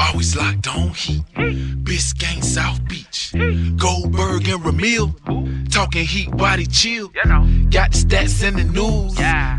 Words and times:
Always 0.00 0.36
locked 0.36 0.68
on 0.68 0.90
heat. 0.90 1.22
Biscayne, 1.34 2.42
South 2.42 2.86
Beach. 2.88 3.32
Goldberg 3.76 4.48
and 4.48 4.62
Ramil. 4.62 5.70
Talking 5.70 6.04
heat, 6.04 6.30
body 6.36 6.66
chill. 6.66 7.08
Got 7.70 7.92
the 7.92 7.98
stats 7.98 8.46
in 8.46 8.56
the 8.56 8.64
news. 8.64 9.14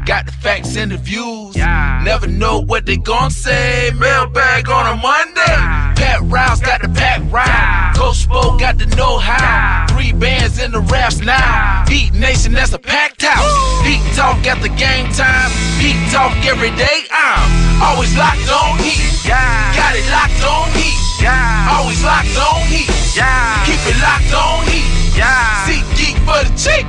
Got 0.05 0.25
the 0.25 0.31
facts 0.31 0.75
and 0.77 0.91
the 0.91 0.97
views. 0.97 1.55
Never 1.55 2.27
know 2.27 2.59
what 2.59 2.85
they 2.85 2.97
gon' 2.97 3.31
say. 3.31 3.91
Mailbag 3.95 4.69
on 4.69 4.97
a 4.97 5.01
Monday. 5.01 5.89
Pat 5.99 6.21
Rouse 6.23 6.61
got 6.61 6.81
the 6.81 6.89
pack 6.89 7.21
ride. 7.31 7.93
Coach 7.95 8.27
Spo 8.27 8.59
got 8.59 8.77
the 8.77 8.85
know 8.95 9.17
how. 9.17 9.85
Three 9.89 10.13
bands 10.13 10.59
in 10.59 10.71
the 10.71 10.79
raps 10.79 11.19
now. 11.19 11.85
Heat 11.87 12.13
Nation, 12.13 12.53
that's 12.53 12.73
a 12.73 12.79
packed 12.79 13.21
house. 13.21 13.85
Heat 13.85 14.01
talk 14.15 14.45
at 14.47 14.61
the 14.61 14.69
game 14.69 15.11
time. 15.13 15.51
Heat 15.79 15.99
talk 16.11 16.33
every 16.45 16.71
day. 16.77 17.03
I'm 17.11 17.68
always 17.81 18.15
locked 18.15 18.49
on 18.49 18.77
heat. 18.79 19.25
Yeah. 19.25 19.75
Got 19.75 19.95
it 19.95 20.07
locked 20.11 20.43
on 20.43 20.69
heat. 20.75 20.99
Yeah. 21.21 21.75
Always 21.75 22.03
locked 22.03 22.37
on 22.37 22.61
heat. 22.67 22.89
Yeah. 23.15 23.65
Keep 23.65 23.81
it 23.91 23.97
locked 24.01 24.33
on 24.33 24.65
heat. 24.67 25.17
Yeah 25.17 25.65
See 25.65 25.81
geek 25.97 26.17
for 26.23 26.39
the 26.43 26.53
cheek. 26.55 26.85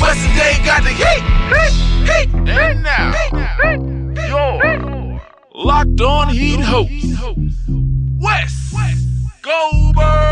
What's 0.00 0.20
the 0.22 0.28
day 0.36 0.60
got 0.64 0.82
the 0.84 0.90
heat? 0.90 1.22
Heat. 2.08 2.28
And 2.48 2.82
now, 2.82 3.12
your 4.28 5.20
locked 5.54 6.00
on 6.00 6.28
heat 6.28 6.60
host, 6.60 7.18
Wes 8.20 8.72
Goldberg 9.42 10.25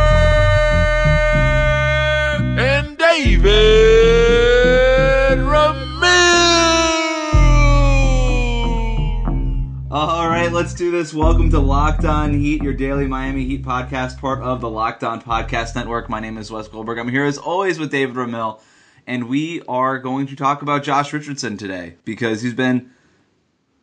let's 10.64 10.72
do 10.72 10.90
this. 10.90 11.12
Welcome 11.12 11.50
to 11.50 11.58
Locked 11.58 12.06
On 12.06 12.32
Heat, 12.32 12.62
your 12.62 12.72
daily 12.72 13.06
Miami 13.06 13.44
Heat 13.44 13.62
podcast, 13.62 14.18
part 14.18 14.40
of 14.40 14.62
the 14.62 14.70
Locked 14.70 15.04
On 15.04 15.20
Podcast 15.20 15.74
Network. 15.74 16.08
My 16.08 16.20
name 16.20 16.38
is 16.38 16.50
Wes 16.50 16.68
Goldberg. 16.68 16.96
I'm 16.96 17.10
here 17.10 17.26
as 17.26 17.36
always 17.36 17.78
with 17.78 17.90
David 17.90 18.16
Ramil, 18.16 18.62
and 19.06 19.28
we 19.28 19.60
are 19.68 19.98
going 19.98 20.26
to 20.28 20.34
talk 20.34 20.62
about 20.62 20.82
Josh 20.82 21.12
Richardson 21.12 21.58
today 21.58 21.96
because 22.06 22.40
he's 22.40 22.54
been 22.54 22.90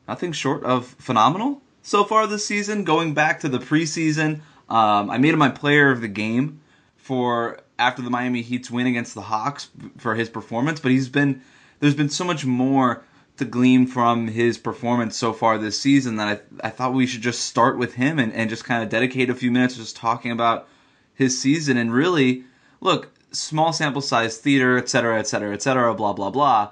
nothing 0.07 0.31
short 0.31 0.63
of 0.63 0.87
phenomenal 0.87 1.61
so 1.83 2.03
far 2.03 2.25
this 2.25 2.47
season. 2.47 2.83
Going 2.83 3.13
back 3.13 3.41
to 3.41 3.47
the 3.47 3.59
preseason, 3.59 4.41
um, 4.67 5.11
I 5.11 5.19
made 5.19 5.33
him 5.33 5.39
my 5.39 5.49
player 5.49 5.91
of 5.91 6.01
the 6.01 6.07
game 6.07 6.61
for 6.97 7.59
after 7.77 8.01
the 8.01 8.09
Miami 8.09 8.41
Heat's 8.41 8.71
win 8.71 8.87
against 8.87 9.13
the 9.13 9.21
Hawks 9.21 9.69
for 9.99 10.15
his 10.15 10.29
performance, 10.29 10.79
but 10.79 10.89
he's 10.89 11.09
been 11.09 11.43
there's 11.79 11.93
been 11.93 12.09
so 12.09 12.23
much 12.23 12.43
more 12.43 13.03
to 13.37 13.45
glean 13.45 13.87
from 13.87 14.27
his 14.27 14.57
performance 14.57 15.17
so 15.17 15.33
far 15.33 15.57
this 15.57 15.79
season 15.79 16.17
that 16.17 16.43
I, 16.61 16.67
I 16.67 16.69
thought 16.69 16.93
we 16.93 17.07
should 17.07 17.21
just 17.21 17.45
start 17.45 17.77
with 17.77 17.95
him 17.95 18.19
and, 18.19 18.31
and 18.33 18.49
just 18.49 18.65
kind 18.65 18.83
of 18.83 18.89
dedicate 18.89 19.29
a 19.29 19.35
few 19.35 19.51
minutes 19.51 19.75
just 19.75 19.95
talking 19.95 20.31
about 20.31 20.67
his 21.13 21.39
season 21.39 21.77
and 21.77 21.93
really 21.93 22.43
look 22.81 23.11
small 23.31 23.73
sample 23.73 24.01
size 24.01 24.37
theater 24.37 24.77
et 24.77 24.89
cetera 24.89 25.17
et 25.17 25.27
cetera 25.27 25.53
et 25.53 25.61
cetera 25.61 25.93
blah 25.93 26.13
blah 26.13 26.29
blah. 26.29 26.71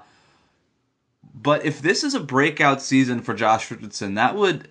But 1.34 1.64
if 1.64 1.80
this 1.80 2.04
is 2.04 2.14
a 2.14 2.20
breakout 2.20 2.82
season 2.82 3.20
for 3.20 3.34
Josh 3.34 3.70
Richardson 3.70 4.14
that 4.14 4.36
would 4.36 4.68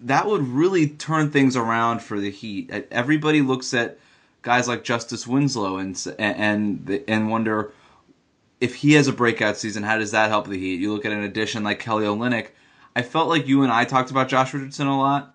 that 0.00 0.26
would 0.26 0.46
really 0.46 0.88
turn 0.88 1.30
things 1.30 1.56
around 1.56 2.00
for 2.02 2.20
the 2.20 2.30
Heat. 2.30 2.70
Everybody 2.90 3.40
looks 3.40 3.72
at 3.74 3.98
guys 4.42 4.68
like 4.68 4.84
Justice 4.84 5.26
Winslow 5.26 5.78
and 5.78 6.14
and 6.18 7.04
and 7.08 7.30
wonder 7.30 7.72
if 8.60 8.74
he 8.74 8.94
has 8.94 9.08
a 9.08 9.12
breakout 9.12 9.56
season, 9.56 9.82
how 9.82 9.98
does 9.98 10.12
that 10.12 10.30
help 10.30 10.48
the 10.48 10.58
Heat? 10.58 10.80
You 10.80 10.92
look 10.92 11.04
at 11.04 11.12
an 11.12 11.22
addition 11.22 11.62
like 11.62 11.78
Kelly 11.78 12.04
Olynyk. 12.04 12.48
I 12.94 13.02
felt 13.02 13.28
like 13.28 13.46
you 13.46 13.62
and 13.62 13.72
I 13.72 13.84
talked 13.84 14.10
about 14.10 14.28
Josh 14.28 14.54
Richardson 14.54 14.86
a 14.86 14.98
lot 14.98 15.34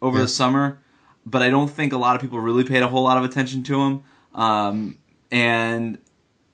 over 0.00 0.16
yeah. 0.16 0.22
the 0.22 0.28
summer, 0.28 0.80
but 1.26 1.42
I 1.42 1.50
don't 1.50 1.68
think 1.68 1.92
a 1.92 1.98
lot 1.98 2.16
of 2.16 2.22
people 2.22 2.40
really 2.40 2.64
paid 2.64 2.82
a 2.82 2.88
whole 2.88 3.02
lot 3.04 3.18
of 3.18 3.24
attention 3.24 3.62
to 3.64 3.80
him. 3.80 4.02
Um, 4.34 4.98
and 5.30 5.98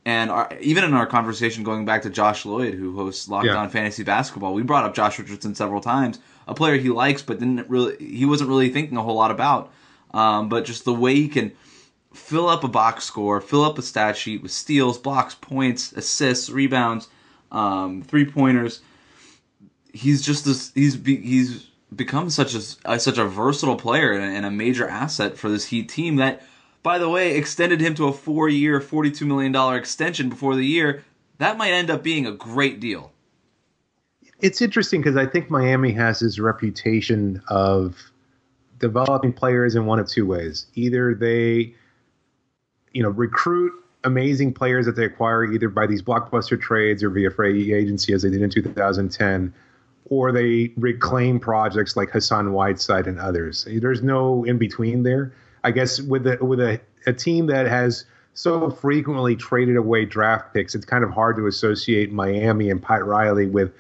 and 0.05 0.31
our, 0.31 0.51
even 0.61 0.85
in 0.85 0.95
our 0.95 1.07
conversation 1.07 1.63
going 1.65 1.85
back 1.85 2.03
to 2.03 2.11
Josh 2.11 2.45
Lloyd, 2.45 2.75
who 2.75 2.97
hosts 2.97 3.29
Locked 3.29 3.47
yeah. 3.47 3.57
On 3.57 3.69
Fantasy 3.69 4.03
Basketball, 4.03 4.55
we 4.55 4.63
brought 4.63 4.85
up 4.85 4.95
Josh 4.95 5.19
Richardson 5.19 5.55
several 5.55 5.81
times. 5.81 6.19
A 6.49 6.55
player 6.55 6.79
he 6.79 6.89
likes, 6.89 7.23
but 7.23 7.39
didn't 7.39 7.69
really 7.69 7.97
he 8.05 8.25
wasn't 8.25 8.49
really 8.49 8.71
thinking 8.71 8.97
a 8.97 9.03
whole 9.03 9.17
lot 9.17 9.31
about. 9.31 9.73
Um, 10.13 10.49
but 10.49 10.65
just 10.65 10.85
the 10.85 10.95
way 10.95 11.15
he 11.15 11.29
can 11.29 11.53
fill 12.13 12.49
up 12.49 12.65
a 12.65 12.69
box 12.69 13.05
score, 13.05 13.41
fill 13.41 13.65
up 13.65 13.79
a 13.79 13.83
stat 13.83 14.17
sheet 14.17 14.43
with 14.43 14.51
steals, 14.51 14.99
blocks, 14.99 15.35
points, 15.35 15.93
assists, 15.93 16.51
rebounds, 16.51 17.09
um, 17.53 18.03
three 18.03 18.25
pointers. 18.25 18.81
He's 19.93 20.23
just 20.23 20.45
this. 20.45 20.73
He's 20.75 20.97
be, 20.97 21.17
he's 21.17 21.67
become 21.95 22.31
such 22.31 22.55
a 22.55 22.61
such 22.99 23.19
a 23.19 23.25
versatile 23.25 23.77
player 23.77 24.13
and 24.13 24.45
a 24.45 24.51
major 24.51 24.87
asset 24.89 25.37
for 25.37 25.49
this 25.49 25.67
Heat 25.67 25.89
team. 25.89 26.17
That, 26.17 26.43
by 26.83 26.99
the 26.99 27.09
way, 27.09 27.37
extended 27.37 27.81
him 27.81 27.95
to 27.97 28.09
a 28.09 28.13
four 28.13 28.49
year, 28.49 28.81
forty 28.81 29.11
two 29.11 29.27
million 29.27 29.53
dollar 29.53 29.77
extension 29.77 30.29
before 30.29 30.55
the 30.55 30.67
year. 30.67 31.05
That 31.39 31.57
might 31.57 31.71
end 31.73 31.91
up 31.91 32.03
being 32.03 32.27
a 32.27 32.33
great 32.33 32.81
deal. 32.81 33.13
It's 34.41 34.63
interesting 34.63 35.01
because 35.01 35.17
I 35.17 35.27
think 35.27 35.51
Miami 35.51 35.93
has 35.93 36.21
this 36.21 36.39
reputation 36.39 37.43
of 37.49 37.97
developing 38.79 39.33
players 39.33 39.75
in 39.75 39.87
one 39.87 39.99
of 39.99 40.09
two 40.09 40.27
ways. 40.27 40.67
Either 40.75 41.15
they 41.15 41.75
you 42.93 43.03
know, 43.03 43.11
recruit 43.11 43.73
amazing 44.05 44.53
players 44.55 44.87
that 44.87 44.97
they 44.97 45.05
acquire 45.05 45.45
either 45.45 45.69
by 45.69 45.87
these 45.87 46.03
blockbuster 46.03 46.61
trades 46.61 47.03
or 47.03 47.11
via 47.11 47.31
free 47.31 47.73
agency 47.73 48.13
as 48.13 48.23
they 48.23 48.31
did 48.31 48.43
in 48.43 48.51
2010, 48.51 49.53
or 50.11 50.33
they 50.33 50.73
reclaim 50.77 51.39
projects 51.39 51.97
like 51.97 52.11
Hassan 52.11 52.53
Whiteside 52.53 53.07
and 53.07 53.19
others. 53.19 53.67
There's 53.71 54.03
no 54.03 54.45
in 54.45 54.59
between 54.59 55.03
there. 55.03 55.33
I 55.65 55.71
guess 55.71 56.01
with 56.01 56.27
a, 56.27 56.43
with 56.43 56.61
a, 56.61 56.81
a 57.07 57.13
team 57.13 57.47
that 57.47 57.67
has 57.67 58.05
so 58.35 58.71
frequently 58.71 59.35
traded 59.35 59.77
away 59.77 60.05
draft 60.05 60.55
picks, 60.55 60.75
it's 60.75 60.85
kind 60.85 61.03
of 61.03 61.11
hard 61.11 61.37
to 61.37 61.47
associate 61.47 62.13
Miami 62.13 62.71
and 62.71 62.81
Pat 62.81 63.05
Riley 63.05 63.47
with 63.47 63.73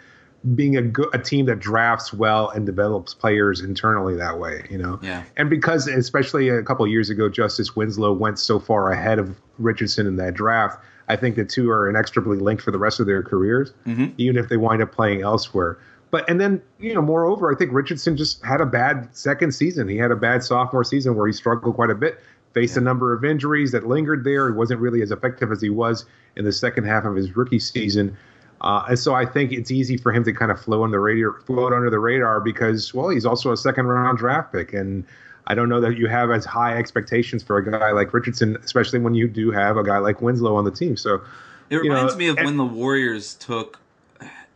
being 0.54 0.76
a, 0.76 0.82
good, 0.82 1.08
a 1.12 1.18
team 1.18 1.46
that 1.46 1.58
drafts 1.58 2.12
well 2.12 2.50
and 2.50 2.64
develops 2.64 3.12
players 3.12 3.60
internally 3.60 4.14
that 4.16 4.38
way, 4.38 4.66
you 4.70 4.78
know. 4.78 4.98
Yeah. 5.02 5.24
And 5.36 5.50
because 5.50 5.88
especially 5.88 6.48
a 6.48 6.62
couple 6.62 6.86
years 6.86 7.10
ago, 7.10 7.28
Justice 7.28 7.74
Winslow 7.74 8.12
went 8.12 8.38
so 8.38 8.60
far 8.60 8.92
ahead 8.92 9.18
of 9.18 9.36
Richardson 9.58 10.06
in 10.06 10.16
that 10.16 10.34
draft. 10.34 10.78
I 11.08 11.16
think 11.16 11.36
the 11.36 11.44
two 11.44 11.70
are 11.70 11.88
inextricably 11.88 12.38
linked 12.38 12.62
for 12.62 12.70
the 12.70 12.78
rest 12.78 13.00
of 13.00 13.06
their 13.06 13.22
careers, 13.22 13.72
mm-hmm. 13.86 14.06
even 14.18 14.36
if 14.36 14.48
they 14.48 14.56
wind 14.56 14.82
up 14.82 14.92
playing 14.92 15.22
elsewhere. 15.22 15.78
but 16.10 16.28
and 16.28 16.40
then 16.40 16.62
you 16.78 16.94
know, 16.94 17.02
moreover, 17.02 17.52
I 17.52 17.56
think 17.56 17.72
Richardson 17.72 18.16
just 18.16 18.44
had 18.44 18.60
a 18.60 18.66
bad 18.66 19.08
second 19.16 19.52
season. 19.52 19.88
He 19.88 19.96
had 19.96 20.10
a 20.10 20.16
bad 20.16 20.44
sophomore 20.44 20.84
season 20.84 21.16
where 21.16 21.26
he 21.26 21.32
struggled 21.32 21.74
quite 21.74 21.90
a 21.90 21.94
bit, 21.94 22.20
faced 22.54 22.76
yeah. 22.76 22.82
a 22.82 22.84
number 22.84 23.12
of 23.12 23.24
injuries 23.24 23.72
that 23.72 23.86
lingered 23.86 24.22
there. 24.22 24.48
He 24.48 24.54
wasn't 24.54 24.80
really 24.80 25.02
as 25.02 25.10
effective 25.10 25.50
as 25.50 25.60
he 25.60 25.70
was 25.70 26.04
in 26.36 26.44
the 26.44 26.52
second 26.52 26.84
half 26.84 27.04
of 27.04 27.16
his 27.16 27.34
rookie 27.36 27.58
season. 27.58 28.16
Uh, 28.60 28.84
and 28.88 28.98
so 28.98 29.14
I 29.14 29.24
think 29.24 29.52
it's 29.52 29.70
easy 29.70 29.96
for 29.96 30.12
him 30.12 30.24
to 30.24 30.32
kind 30.32 30.50
of 30.50 30.60
float 30.60 30.82
on 30.82 30.90
the 30.90 30.98
radar, 30.98 31.40
float 31.40 31.72
under 31.72 31.90
the 31.90 31.98
radar 31.98 32.40
because, 32.40 32.92
well, 32.92 33.08
he's 33.08 33.24
also 33.24 33.52
a 33.52 33.56
second 33.56 33.86
round 33.86 34.18
draft 34.18 34.52
pick, 34.52 34.72
and 34.72 35.04
I 35.46 35.54
don't 35.54 35.68
know 35.68 35.80
that 35.80 35.96
you 35.96 36.08
have 36.08 36.30
as 36.30 36.44
high 36.44 36.76
expectations 36.76 37.42
for 37.42 37.56
a 37.56 37.70
guy 37.70 37.92
like 37.92 38.12
Richardson, 38.12 38.56
especially 38.62 38.98
when 38.98 39.14
you 39.14 39.28
do 39.28 39.50
have 39.50 39.76
a 39.76 39.84
guy 39.84 39.98
like 39.98 40.20
Winslow 40.20 40.56
on 40.56 40.64
the 40.64 40.70
team. 40.72 40.96
So 40.96 41.22
it 41.70 41.76
reminds 41.76 42.14
know, 42.14 42.18
me 42.18 42.28
of 42.28 42.36
and, 42.36 42.46
when 42.46 42.56
the 42.56 42.64
Warriors 42.64 43.34
took, 43.34 43.78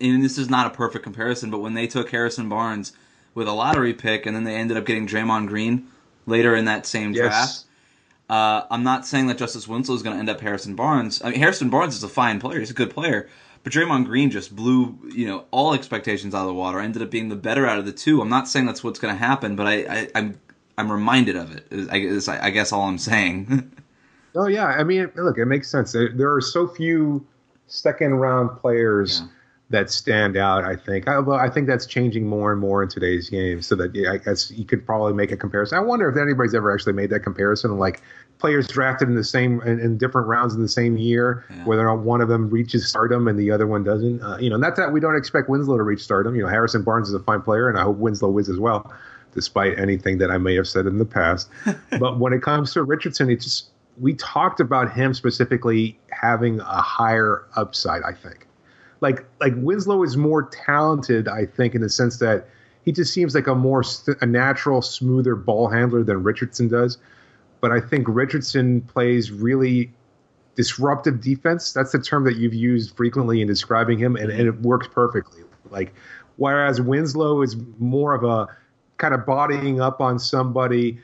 and 0.01 0.23
this 0.23 0.37
is 0.37 0.51
not 0.51 0.67
a 0.67 0.71
perfect 0.71 1.05
comparison, 1.05 1.51
but 1.51 1.61
when 1.61 1.75
they 1.75 1.87
took 1.87 2.11
Harrison 2.11 2.49
Barnes 2.49 2.93
with 3.35 3.47
a 3.47 3.53
lottery 3.53 3.95
pick, 3.95 4.27
and 4.27 4.35
then 4.35 4.45
they 4.45 4.57
ended 4.57 4.77
up 4.77 4.85
getting 4.85 5.07
Draymond 5.07 5.49
Green 5.49 5.87
later 6.27 6.55
in 6.57 6.65
that 6.65 6.87
same 6.87 7.13
yes. 7.13 7.23
draft. 7.23 7.65
Uh, 8.29 8.67
I'm 8.71 8.83
not 8.83 9.07
saying 9.07 9.27
that 9.29 9.39
Justice 9.39 9.69
Winslow 9.69 9.95
is 9.95 10.03
going 10.03 10.17
to 10.17 10.21
end 10.21 10.31
up 10.31 10.41
Harrison 10.41 10.75
Barnes. 10.75 11.23
I 11.23 11.31
mean, 11.31 11.39
Harrison 11.39 11.71
Barnes 11.71 11.95
is 11.95 12.03
a 12.03 12.09
fine 12.09 12.41
player; 12.41 12.59
he's 12.59 12.71
a 12.71 12.75
good 12.75 12.91
player. 12.91 13.29
But 13.62 13.73
Draymond 13.73 14.06
Green 14.06 14.31
just 14.31 14.55
blew, 14.55 14.99
you 15.14 15.26
know, 15.26 15.44
all 15.50 15.75
expectations 15.75 16.35
out 16.35 16.43
of 16.43 16.49
the 16.49 16.55
water. 16.55 16.81
I 16.81 16.85
Ended 16.85 17.03
up 17.03 17.11
being 17.11 17.29
the 17.29 17.37
better 17.37 17.67
out 17.67 17.79
of 17.79 17.87
the 17.87 17.93
two. 17.93 18.20
I'm 18.20 18.29
not 18.29 18.49
saying 18.49 18.67
that's 18.67 18.82
what's 18.82 18.99
going 18.99 19.14
to 19.14 19.19
happen, 19.19 19.55
but 19.55 19.67
I, 19.67 19.75
I, 19.85 20.09
I'm, 20.14 20.41
I'm 20.76 20.91
reminded 20.91 21.37
of 21.37 21.55
it. 21.55 21.67
I 21.91 21.99
guess, 22.00 22.29
I 22.29 22.50
guess 22.50 22.73
all 22.73 22.82
I'm 22.82 22.99
saying. 22.99 23.73
oh 24.35 24.47
yeah, 24.47 24.67
I 24.67 24.82
mean, 24.82 25.12
look, 25.14 25.38
it 25.38 25.47
makes 25.47 25.70
sense. 25.70 25.93
There, 25.93 26.11
there 26.12 26.35
are 26.35 26.41
so 26.41 26.67
few 26.67 27.25
second 27.69 28.14
round 28.14 28.59
players. 28.61 29.20
Yeah 29.20 29.29
that 29.73 29.91
stand 29.91 30.37
out. 30.37 30.65
I 30.65 30.77
think. 30.77 31.09
I, 31.09 31.19
I 31.19 31.51
think 31.51 31.67
that's 31.67 31.87
changing 31.87 32.27
more 32.27 32.53
and 32.53 32.61
more 32.61 32.83
in 32.83 32.89
today's 32.89 33.29
game. 33.29 33.61
So 33.61 33.75
that 33.77 33.95
yeah, 33.95 34.13
I 34.13 34.19
guess 34.19 34.51
you 34.51 34.65
could 34.65 34.87
probably 34.87 35.13
make 35.13 35.33
a 35.33 35.37
comparison. 35.37 35.77
I 35.77 35.81
wonder 35.81 36.09
if 36.09 36.17
anybody's 36.17 36.55
ever 36.55 36.73
actually 36.73 36.93
made 36.93 37.11
that 37.11 37.21
comparison, 37.21 37.77
like 37.79 38.03
players 38.39 38.69
drafted 38.69 39.09
in 39.09 39.15
the 39.15 39.25
same 39.25 39.61
in, 39.63 39.81
in 39.81 39.99
different 39.99 40.29
rounds 40.29 40.55
in 40.55 40.63
the 40.63 40.69
same 40.69 40.97
year, 40.97 41.45
yeah. 41.51 41.65
whether 41.65 41.89
or 41.89 41.97
not 41.97 42.05
one 42.05 42.21
of 42.21 42.29
them 42.29 42.51
reaches 42.51 42.89
stardom 42.89 43.29
and 43.29 43.39
the 43.39 43.51
other 43.51 43.67
one 43.67 43.83
doesn't. 43.83 44.23
Uh, 44.23 44.37
you 44.39 44.51
know, 44.51 44.57
not 44.57 44.77
that 44.77 44.93
we 44.93 45.01
don't 45.01 45.17
expect 45.17 45.49
Winslow 45.49 45.77
to 45.77 45.83
reach 45.83 46.03
stardom. 46.03 46.37
You 46.37 46.43
know, 46.43 46.49
Harrison 46.49 46.83
Barnes 46.83 47.09
is 47.09 47.15
a 47.15 47.21
fine 47.21 47.43
player, 47.43 47.69
and 47.69 47.79
I 47.79 47.83
hope 47.83 47.97
Winslow 47.97 48.37
is 48.39 48.49
as 48.49 48.59
well, 48.59 48.93
despite 49.35 49.79
anything 49.79 50.19
that 50.19 50.31
I 50.31 50.39
may 50.39 50.55
have 50.55 50.69
said 50.69 50.87
in 50.87 50.99
the 50.99 51.05
past. 51.05 51.49
but 51.99 52.19
when 52.21 52.33
it 52.33 52.43
comes 52.43 52.73
to 52.75 52.83
Richardson, 52.83 53.31
it's 53.31 53.45
just 53.45 53.71
we 54.01 54.15
talked 54.15 54.61
about 54.61 54.93
him 54.93 55.15
specifically 55.15 55.99
having 56.11 56.61
a 56.61 56.83
higher 56.83 57.45
upside. 57.57 58.03
I 58.03 58.13
think 58.13 58.47
like 59.03 59.27
like 59.41 59.53
Winslow 59.57 60.03
is 60.05 60.17
more 60.17 60.45
talented, 60.45 61.29
I 61.29 61.45
think, 61.45 61.75
in 61.75 61.83
the 61.83 61.91
sense 61.91 62.19
that 62.19 62.49
he 62.85 62.93
just 62.93 63.13
seems 63.13 63.35
like 63.35 63.49
a 63.49 63.55
more 63.55 63.83
a 64.21 64.27
natural, 64.27 64.81
smoother 64.81 65.35
ball 65.35 65.69
handler 65.69 66.03
than 66.03 66.23
Richardson 66.23 66.69
does. 66.69 66.97
But 67.61 67.73
I 67.73 67.81
think 67.81 68.07
Richardson 68.09 68.81
plays 68.83 69.31
really 69.31 69.93
disruptive 70.55 71.21
defense. 71.21 71.73
That's 71.73 71.93
the 71.93 72.01
term 72.01 72.25
that 72.25 72.37
you've 72.37 72.55
used 72.55 72.97
frequently 72.97 73.41
in 73.41 73.49
describing 73.49 73.99
him, 73.99 74.17
and, 74.17 74.31
and 74.31 74.49
it 74.49 74.61
works 74.63 74.89
perfectly. 74.89 75.43
Like 75.71 75.93
whereas 76.37 76.81
Winslow 76.81 77.43
is 77.43 77.57
more 77.79 78.15
of 78.15 78.23
a 78.23 78.47
kind 78.99 79.15
of 79.15 79.27
bodying 79.27 79.81
up 79.81 80.01
on 80.01 80.21
somebody, 80.21 80.99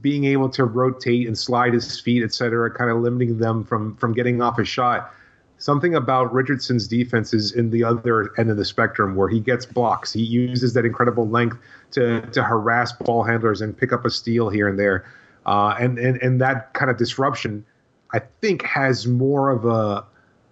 being 0.00 0.24
able 0.24 0.48
to 0.50 0.64
rotate 0.64 1.26
and 1.26 1.36
slide 1.36 1.74
his 1.74 2.00
feet, 2.00 2.22
et 2.22 2.32
cetera, 2.32 2.70
kind 2.70 2.90
of 2.90 2.98
limiting 2.98 3.36
them 3.36 3.62
from 3.62 3.94
from 3.96 4.14
getting 4.14 4.40
off 4.40 4.58
a 4.58 4.64
shot 4.64 5.12
something 5.62 5.94
about 5.94 6.32
Richardson's 6.32 6.88
defense 6.88 7.32
is 7.32 7.52
in 7.52 7.70
the 7.70 7.84
other 7.84 8.30
end 8.36 8.50
of 8.50 8.56
the 8.56 8.64
spectrum 8.64 9.14
where 9.14 9.28
he 9.28 9.38
gets 9.38 9.64
blocks. 9.64 10.12
He 10.12 10.22
uses 10.22 10.74
that 10.74 10.84
incredible 10.84 11.28
length 11.28 11.56
to 11.92 12.20
to 12.32 12.42
harass 12.42 12.92
ball 12.92 13.22
handlers 13.22 13.60
and 13.60 13.76
pick 13.76 13.92
up 13.92 14.04
a 14.04 14.10
steal 14.10 14.48
here 14.50 14.68
and 14.68 14.78
there. 14.78 15.06
Uh, 15.46 15.74
and, 15.78 15.98
and 15.98 16.20
and 16.20 16.40
that 16.40 16.74
kind 16.74 16.90
of 16.90 16.96
disruption, 16.96 17.64
I 18.12 18.20
think, 18.40 18.62
has 18.62 19.06
more 19.06 19.50
of 19.50 19.64
a 19.64 20.04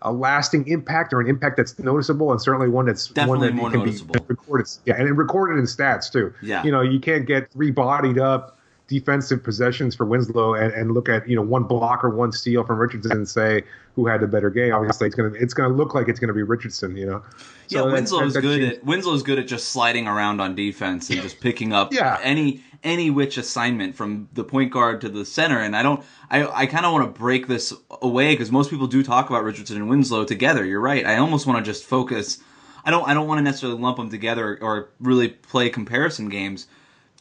a 0.03 0.13
lasting 0.13 0.67
impact 0.69 1.13
or 1.13 1.21
an 1.21 1.27
impact 1.27 1.57
that's 1.59 1.79
noticeable 1.79 2.31
and 2.31 2.41
certainly 2.41 2.69
one 2.69 2.87
that's 2.87 3.09
Definitely 3.09 3.39
one 3.39 3.47
that 3.49 3.55
more 3.55 3.71
can 3.71 3.81
noticeable. 3.81 4.15
be 4.15 4.25
recorded. 4.29 4.69
Yeah, 4.87 4.95
and 4.95 5.19
recorded 5.19 5.59
in 5.59 5.65
stats 5.65 6.11
too. 6.11 6.33
Yeah. 6.41 6.63
You 6.63 6.71
know, 6.71 6.81
you 6.81 7.01
can't 7.01 7.27
get 7.27 7.51
three 7.51 7.71
bodied 7.71 8.19
up 8.19 8.60
defensive 8.91 9.43
possessions 9.45 9.95
for 9.95 10.05
Winslow 10.05 10.55
and, 10.55 10.73
and 10.75 10.93
look 10.93 11.09
at 11.09 11.27
you 11.29 11.37
know 11.37 11.43
one 11.43 11.63
block 11.63 12.05
or 12.05 12.11
one 12.11 12.33
steal 12.33 12.65
from 12.65 12.79
Richardson 12.79 13.13
and 13.13 13.29
say 13.29 13.63
who 13.95 14.07
had 14.07 14.21
the 14.21 14.27
better 14.27 14.51
game. 14.51 14.75
Obviously, 14.75 15.07
it's 15.07 15.17
gonna 15.17 15.33
it's 15.35 15.55
gonna 15.55 15.73
look 15.73 15.95
like 15.95 16.09
it's 16.09 16.19
gonna 16.19 16.35
be 16.35 16.43
Richardson. 16.43 16.97
You 16.97 17.07
know. 17.07 17.23
So 17.69 17.87
yeah, 17.87 17.93
Winslow's 17.93 18.35
that, 18.35 18.43
good 18.43 18.63
at 18.63 18.85
Winslow's 18.85 19.23
good 19.23 19.39
at 19.39 19.47
just 19.47 19.69
sliding 19.69 20.09
around 20.09 20.41
on 20.41 20.57
defense 20.57 21.09
and 21.09 21.23
just 21.23 21.41
picking 21.41 21.73
up 21.73 21.93
yeah. 21.93 22.19
any 22.23 22.65
any 22.83 23.11
which 23.11 23.39
assignment 23.39 23.95
from 23.95 24.29
the 24.33 24.43
point 24.43 24.73
guard 24.73 25.01
to 25.03 25.09
the 25.09 25.25
center. 25.25 25.61
And 25.61 25.77
I 25.77 25.85
don't 25.85 26.05
I 26.29 26.47
I 26.47 26.67
kind 26.67 26.85
of 26.85 26.93
want 26.93 27.15
to 27.15 27.19
break 27.19 27.47
this 27.47 27.73
away 28.03 28.33
because 28.33 28.51
most 28.51 28.71
people 28.71 28.89
do 28.89 29.05
talk 29.05 29.31
about 29.31 29.45
Richardson 29.45 29.77
and 29.77 29.89
Winslow 29.89 30.25
together. 30.25 30.65
You're 30.65 30.81
right. 30.81 31.07
I 31.07 31.19
almost 31.19 31.47
want 31.47 31.65
to 31.65 31.71
just 31.71 31.85
focus. 31.85 32.39
I 32.85 32.91
don't 32.91 33.09
I 33.09 33.15
don't 33.15 33.29
want 33.29 33.39
to 33.39 33.43
necessarily 33.43 33.79
lump 33.81 33.99
them 33.99 34.11
together 34.11 34.59
or 34.61 34.91
really 34.99 35.29
play 35.29 35.71
comparison 35.71 36.29
games 36.29 36.67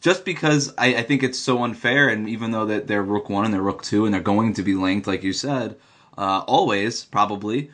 just 0.00 0.24
because 0.24 0.72
I, 0.78 0.96
I, 0.96 1.02
think 1.02 1.22
it's 1.22 1.38
so 1.38 1.62
unfair, 1.62 2.08
and 2.08 2.28
even 2.28 2.50
though 2.50 2.66
that 2.66 2.86
they're 2.86 3.02
Rook 3.02 3.28
One 3.28 3.44
and 3.44 3.52
they're 3.52 3.62
Rook 3.62 3.82
Two, 3.82 4.04
and 4.04 4.14
they're 4.14 4.20
going 4.20 4.54
to 4.54 4.62
be 4.62 4.74
linked, 4.74 5.06
like 5.06 5.22
you 5.22 5.32
said, 5.32 5.76
uh, 6.16 6.42
always 6.46 7.04
probably, 7.04 7.70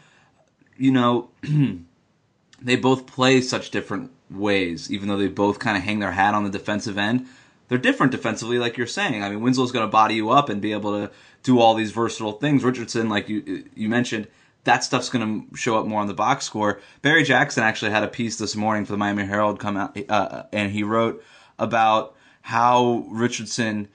you 0.76 0.90
know, 0.90 1.31
they 2.62 2.76
both 2.76 3.06
play 3.06 3.40
such 3.40 3.70
different 3.70 4.11
ways. 4.31 4.90
Even 4.90 5.08
though 5.08 5.17
they 5.17 5.28
both 5.28 5.58
kind 5.58 5.76
of 5.76 5.84
hang 5.84 6.00
their 6.00 6.12
hat 6.12 6.34
on 6.34 6.44
the 6.44 6.50
defensive 6.50 6.99
end, 6.99 7.26
they're 7.69 7.78
different 7.78 8.12
defensively, 8.12 8.58
like 8.58 8.76
you're 8.76 8.87
saying. 8.87 9.22
I 9.22 9.31
mean, 9.31 9.40
Winslow's 9.40 9.72
going 9.72 9.87
to 9.87 9.90
body 9.90 10.17
you 10.17 10.31
up 10.31 10.49
and 10.49 10.61
be 10.61 10.72
able 10.72 10.93
to 10.93 11.12
do 11.44 11.61
all 11.61 11.75
these 11.75 11.93
versatile 11.93 12.32
things. 12.32 12.64
Richardson, 12.64 13.08
like 13.08 13.29
you 13.29 13.64
you 13.76 13.88
mentioned, 13.88 14.26
that 14.64 14.82
stuff's 14.82 15.08
going 15.11 15.46
to 15.49 15.56
show 15.56 15.79
up 15.79 15.87
more 15.87 16.00
on 16.00 16.08
the 16.08 16.14
box 16.14 16.44
score. 16.44 16.81
Barry 17.02 17.22
Jackson 17.22 17.62
actually 17.62 17.93
had 17.93 18.02
a 18.02 18.08
piece 18.08 18.37
this 18.37 18.56
morning 18.56 18.84
for 18.84 18.93
the 18.93 18.99
Miami 18.99 19.25
Herald 19.25 19.61
come 19.61 19.76
out, 19.76 19.96
uh, 20.08 20.43
and 20.52 20.72
he 20.72 20.82
wrote 20.82 21.22
about 21.58 22.15
how 22.46 23.04
Richardson, 23.08 23.88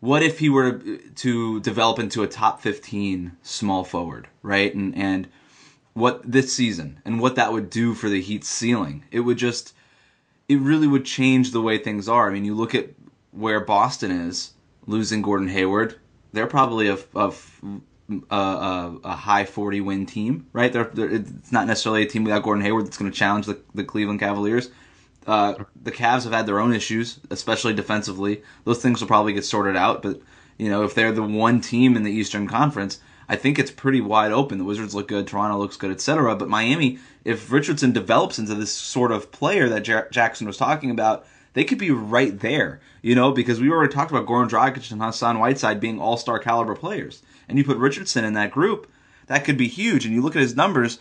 what 0.00 0.22
if 0.22 0.38
he 0.38 0.48
were 0.48 0.80
to 1.16 1.60
develop 1.60 1.98
into 1.98 2.22
a 2.22 2.26
top 2.26 2.62
15 2.62 3.32
small 3.42 3.84
forward, 3.84 4.28
right? 4.42 4.74
And, 4.74 4.96
and 4.96 5.28
what 5.92 6.22
this 6.24 6.50
season 6.50 7.02
and 7.04 7.20
what 7.20 7.34
that 7.34 7.52
would 7.52 7.68
do 7.68 7.92
for 7.92 8.08
the 8.08 8.22
Heat's 8.22 8.48
ceiling. 8.48 9.04
It 9.10 9.20
would 9.20 9.36
just, 9.36 9.74
it 10.48 10.58
really 10.58 10.86
would 10.86 11.04
change 11.04 11.50
the 11.50 11.60
way 11.60 11.76
things 11.76 12.08
are. 12.08 12.30
I 12.30 12.32
mean, 12.32 12.46
you 12.46 12.54
look 12.54 12.74
at 12.74 12.88
where 13.32 13.60
Boston 13.60 14.10
is, 14.10 14.52
losing 14.86 15.20
Gordon 15.20 15.48
Hayward, 15.48 16.00
they're 16.32 16.46
probably 16.46 16.88
a, 16.88 16.96
a, 17.14 17.30
a, 18.30 18.96
a 19.04 19.16
high 19.16 19.44
40 19.44 19.82
win 19.82 20.06
team, 20.06 20.46
right? 20.54 20.72
They're, 20.72 20.90
they're, 20.94 21.10
it's 21.10 21.52
not 21.52 21.66
necessarily 21.66 22.04
a 22.04 22.06
team 22.06 22.24
without 22.24 22.42
Gordon 22.42 22.64
Hayward 22.64 22.86
that's 22.86 22.96
going 22.96 23.12
to 23.12 23.18
challenge 23.18 23.44
the, 23.44 23.60
the 23.74 23.84
Cleveland 23.84 24.20
Cavaliers. 24.20 24.70
Uh, 25.28 25.62
the 25.82 25.92
Cavs 25.92 26.24
have 26.24 26.32
had 26.32 26.46
their 26.46 26.58
own 26.58 26.72
issues, 26.72 27.20
especially 27.30 27.74
defensively. 27.74 28.42
Those 28.64 28.80
things 28.80 28.98
will 28.98 29.08
probably 29.08 29.34
get 29.34 29.44
sorted 29.44 29.76
out, 29.76 30.02
but 30.02 30.22
you 30.56 30.70
know 30.70 30.84
if 30.84 30.94
they're 30.94 31.12
the 31.12 31.22
one 31.22 31.60
team 31.60 31.96
in 31.96 32.02
the 32.02 32.10
Eastern 32.10 32.48
Conference, 32.48 32.98
I 33.28 33.36
think 33.36 33.58
it's 33.58 33.70
pretty 33.70 34.00
wide 34.00 34.32
open. 34.32 34.56
The 34.56 34.64
Wizards 34.64 34.94
look 34.94 35.06
good, 35.06 35.26
Toronto 35.26 35.58
looks 35.58 35.76
good, 35.76 35.90
etc. 35.90 36.34
But 36.34 36.48
Miami, 36.48 36.98
if 37.26 37.52
Richardson 37.52 37.92
develops 37.92 38.38
into 38.38 38.54
this 38.54 38.72
sort 38.72 39.12
of 39.12 39.30
player 39.30 39.68
that 39.68 40.10
Jackson 40.10 40.46
was 40.46 40.56
talking 40.56 40.90
about, 40.90 41.26
they 41.52 41.62
could 41.62 41.76
be 41.76 41.90
right 41.90 42.40
there. 42.40 42.80
You 43.02 43.14
know, 43.14 43.30
because 43.30 43.60
we 43.60 43.70
already 43.70 43.92
talked 43.92 44.10
about 44.10 44.24
Goran 44.24 44.48
Dragic 44.48 44.90
and 44.90 45.02
Hassan 45.02 45.38
Whiteside 45.38 45.78
being 45.78 46.00
All 46.00 46.16
Star 46.16 46.38
caliber 46.38 46.74
players, 46.74 47.22
and 47.50 47.58
you 47.58 47.64
put 47.64 47.76
Richardson 47.76 48.24
in 48.24 48.32
that 48.32 48.50
group, 48.50 48.90
that 49.26 49.44
could 49.44 49.58
be 49.58 49.68
huge. 49.68 50.06
And 50.06 50.14
you 50.14 50.22
look 50.22 50.36
at 50.36 50.40
his 50.40 50.56
numbers. 50.56 50.98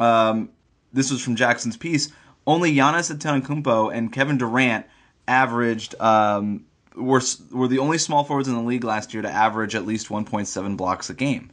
Um, 0.00 0.48
this 0.92 1.12
was 1.12 1.22
from 1.22 1.36
Jackson's 1.36 1.76
piece 1.76 2.10
only 2.46 2.74
Giannis 2.74 3.14
Antetokounmpo 3.14 3.94
and 3.94 4.12
Kevin 4.12 4.38
Durant 4.38 4.86
averaged 5.28 5.94
um, 6.00 6.64
were 6.96 7.22
were 7.52 7.68
the 7.68 7.78
only 7.78 7.98
small 7.98 8.24
forwards 8.24 8.48
in 8.48 8.54
the 8.54 8.62
league 8.62 8.84
last 8.84 9.14
year 9.14 9.22
to 9.22 9.30
average 9.30 9.74
at 9.74 9.86
least 9.86 10.08
1.7 10.08 10.76
blocks 10.76 11.10
a 11.10 11.14
game. 11.14 11.50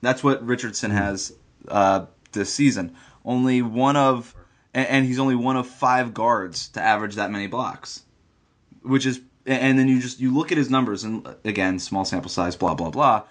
That's 0.00 0.22
what 0.22 0.44
Richardson 0.44 0.90
hmm. 0.90 0.96
has 0.96 1.32
uh, 1.68 2.06
this 2.32 2.52
season. 2.52 2.94
Only 3.24 3.62
one 3.62 3.96
of, 3.96 4.34
and, 4.74 4.86
and 4.88 5.06
he's 5.06 5.18
only 5.18 5.36
one 5.36 5.56
of 5.56 5.66
five 5.66 6.12
guards 6.12 6.68
to 6.70 6.82
average 6.82 7.14
that 7.14 7.30
many 7.30 7.46
blocks, 7.46 8.02
which 8.82 9.06
is, 9.06 9.20
and 9.46 9.78
then 9.78 9.88
you 9.88 10.00
just 10.00 10.20
you 10.20 10.34
look 10.34 10.52
at 10.52 10.58
his 10.58 10.70
numbers, 10.70 11.04
and 11.04 11.26
again, 11.44 11.78
small 11.78 12.04
sample 12.04 12.30
size, 12.30 12.56
blah 12.56 12.74
blah 12.74 12.90
blah. 12.90 13.22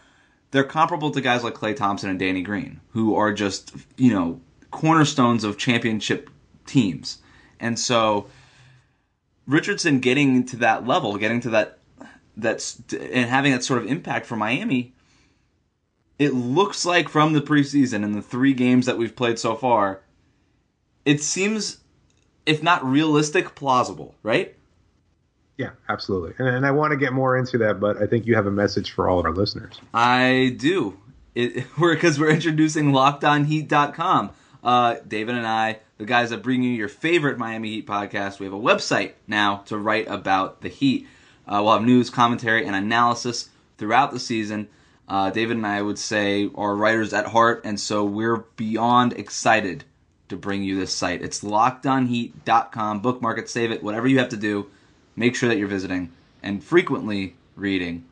They're 0.51 0.63
comparable 0.65 1.11
to 1.11 1.21
guys 1.21 1.43
like 1.43 1.53
Klay 1.53 1.75
Thompson 1.75 2.09
and 2.09 2.19
Danny 2.19 2.41
Green, 2.41 2.81
who 2.91 3.15
are 3.15 3.33
just 3.33 3.73
you 3.97 4.13
know 4.13 4.39
cornerstones 4.71 5.43
of 5.43 5.57
championship 5.57 6.29
teams. 6.71 7.19
And 7.59 7.77
so 7.77 8.27
Richardson 9.47 9.99
getting 9.99 10.45
to 10.47 10.57
that 10.57 10.87
level, 10.87 11.17
getting 11.17 11.41
to 11.41 11.49
that 11.51 11.79
that's 12.37 12.81
and 12.91 13.29
having 13.29 13.51
that 13.51 13.63
sort 13.63 13.81
of 13.81 13.87
impact 13.89 14.25
for 14.25 14.35
Miami, 14.35 14.93
it 16.17 16.33
looks 16.33 16.85
like 16.85 17.09
from 17.09 17.33
the 17.33 17.41
preseason 17.41 18.03
and 18.03 18.15
the 18.15 18.21
three 18.21 18.53
games 18.53 18.85
that 18.85 18.97
we've 18.97 19.15
played 19.15 19.37
so 19.37 19.55
far, 19.55 20.01
it 21.05 21.21
seems 21.21 21.77
if 22.45 22.63
not 22.63 22.83
realistic, 22.83 23.55
plausible, 23.55 24.15
right? 24.23 24.55
Yeah, 25.57 25.71
absolutely. 25.89 26.33
And, 26.39 26.47
and 26.47 26.65
I 26.65 26.71
want 26.71 26.91
to 26.91 26.97
get 26.97 27.13
more 27.13 27.37
into 27.37 27.57
that, 27.59 27.79
but 27.79 28.01
I 28.01 28.07
think 28.07 28.25
you 28.25 28.35
have 28.35 28.47
a 28.47 28.51
message 28.51 28.91
for 28.91 29.07
all 29.09 29.19
of 29.19 29.25
our 29.25 29.33
listeners. 29.33 29.79
I 29.93 30.55
do. 30.57 30.97
It, 31.35 31.65
we're 31.77 31.93
because 31.93 32.19
we're 32.19 32.31
introducing 32.31 32.91
LockedOnHeat.com. 32.91 34.31
Uh, 34.63 34.95
David 35.07 35.35
and 35.35 35.47
I, 35.47 35.79
the 35.97 36.05
guys 36.05 36.29
that 36.29 36.43
bring 36.43 36.63
you 36.63 36.71
your 36.71 36.87
favorite 36.87 37.37
Miami 37.37 37.69
Heat 37.69 37.87
podcast, 37.87 38.39
we 38.39 38.45
have 38.45 38.53
a 38.53 38.59
website 38.59 39.13
now 39.27 39.57
to 39.65 39.77
write 39.77 40.07
about 40.07 40.61
the 40.61 40.69
Heat. 40.69 41.07
Uh, 41.47 41.61
we'll 41.63 41.73
have 41.73 41.83
news, 41.83 42.09
commentary, 42.09 42.65
and 42.65 42.75
analysis 42.75 43.49
throughout 43.77 44.11
the 44.11 44.19
season. 44.19 44.67
Uh, 45.07 45.29
David 45.29 45.57
and 45.57 45.67
I 45.67 45.81
would 45.81 45.99
say 45.99 46.49
are 46.55 46.75
writers 46.75 47.13
at 47.13 47.27
heart, 47.27 47.61
and 47.65 47.79
so 47.79 48.05
we're 48.05 48.45
beyond 48.55 49.13
excited 49.13 49.83
to 50.29 50.37
bring 50.37 50.63
you 50.63 50.79
this 50.79 50.93
site. 50.93 51.21
It's 51.21 51.43
lockedonheat.com. 51.43 53.01
Bookmark 53.01 53.37
it, 53.37 53.49
save 53.49 53.71
it, 53.71 53.83
whatever 53.83 54.07
you 54.07 54.19
have 54.19 54.29
to 54.29 54.37
do. 54.37 54.67
Make 55.15 55.35
sure 55.35 55.49
that 55.49 55.57
you're 55.57 55.67
visiting 55.67 56.11
and 56.41 56.63
frequently 56.63 57.35
reading 57.55 58.05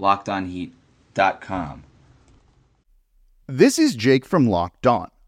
lockedonheat.com. 0.00 1.84
This 3.46 3.78
is 3.78 3.94
Jake 3.94 4.24
from 4.24 4.48
Locked 4.48 4.86
On. 4.86 5.10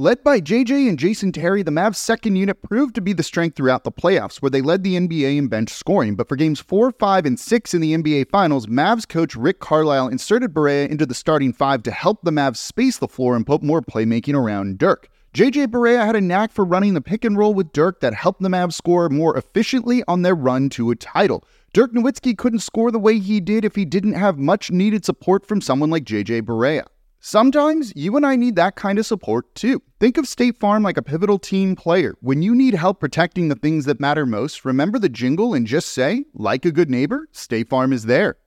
Led 0.00 0.22
by 0.22 0.40
JJ 0.40 0.88
and 0.88 0.96
Jason 0.96 1.32
Terry, 1.32 1.64
the 1.64 1.72
Mavs' 1.72 1.96
second 1.96 2.36
unit 2.36 2.62
proved 2.62 2.94
to 2.94 3.00
be 3.00 3.12
the 3.12 3.24
strength 3.24 3.56
throughout 3.56 3.82
the 3.82 3.90
playoffs, 3.90 4.36
where 4.36 4.48
they 4.48 4.62
led 4.62 4.84
the 4.84 4.94
NBA 4.94 5.36
in 5.36 5.48
bench 5.48 5.70
scoring. 5.70 6.14
But 6.14 6.28
for 6.28 6.36
games 6.36 6.60
4, 6.60 6.92
5, 6.92 7.26
and 7.26 7.40
6 7.40 7.74
in 7.74 7.80
the 7.80 7.96
NBA 7.96 8.30
Finals, 8.30 8.68
Mavs 8.68 9.08
coach 9.08 9.34
Rick 9.34 9.58
Carlisle 9.58 10.06
inserted 10.06 10.54
Barea 10.54 10.88
into 10.88 11.04
the 11.04 11.16
starting 11.16 11.52
five 11.52 11.82
to 11.82 11.90
help 11.90 12.22
the 12.22 12.30
Mavs 12.30 12.58
space 12.58 12.98
the 12.98 13.08
floor 13.08 13.34
and 13.34 13.44
put 13.44 13.60
more 13.60 13.82
playmaking 13.82 14.36
around 14.36 14.78
Dirk. 14.78 15.08
JJ 15.34 15.66
Barea 15.66 16.06
had 16.06 16.14
a 16.14 16.20
knack 16.20 16.52
for 16.52 16.64
running 16.64 16.94
the 16.94 17.00
pick 17.00 17.24
and 17.24 17.36
roll 17.36 17.52
with 17.52 17.72
Dirk 17.72 17.98
that 17.98 18.14
helped 18.14 18.40
the 18.40 18.48
Mavs 18.48 18.74
score 18.74 19.08
more 19.08 19.36
efficiently 19.36 20.04
on 20.06 20.22
their 20.22 20.36
run 20.36 20.68
to 20.68 20.92
a 20.92 20.94
title. 20.94 21.42
Dirk 21.72 21.92
Nowitzki 21.92 22.38
couldn't 22.38 22.60
score 22.60 22.92
the 22.92 23.00
way 23.00 23.18
he 23.18 23.40
did 23.40 23.64
if 23.64 23.74
he 23.74 23.84
didn't 23.84 24.12
have 24.12 24.38
much 24.38 24.70
needed 24.70 25.04
support 25.04 25.44
from 25.44 25.60
someone 25.60 25.90
like 25.90 26.04
JJ 26.04 26.42
Barea. 26.42 26.84
Sometimes 27.30 27.92
you 27.94 28.16
and 28.16 28.24
I 28.24 28.36
need 28.36 28.56
that 28.56 28.74
kind 28.74 28.98
of 28.98 29.04
support 29.04 29.54
too. 29.54 29.82
Think 30.00 30.16
of 30.16 30.26
State 30.26 30.58
Farm 30.58 30.82
like 30.82 30.96
a 30.96 31.02
pivotal 31.02 31.38
team 31.38 31.76
player. 31.76 32.14
When 32.22 32.40
you 32.40 32.54
need 32.54 32.72
help 32.72 33.00
protecting 33.00 33.48
the 33.48 33.54
things 33.54 33.84
that 33.84 34.00
matter 34.00 34.24
most, 34.24 34.64
remember 34.64 34.98
the 34.98 35.10
jingle 35.10 35.52
and 35.52 35.66
just 35.66 35.90
say, 35.90 36.24
like 36.32 36.64
a 36.64 36.72
good 36.72 36.88
neighbor, 36.88 37.28
State 37.32 37.68
Farm 37.68 37.92
is 37.92 38.04
there. 38.04 38.38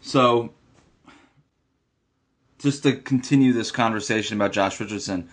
So, 0.00 0.54
just 2.58 2.84
to 2.84 2.96
continue 2.96 3.52
this 3.52 3.70
conversation 3.70 4.38
about 4.38 4.52
Josh 4.52 4.80
Richardson, 4.80 5.28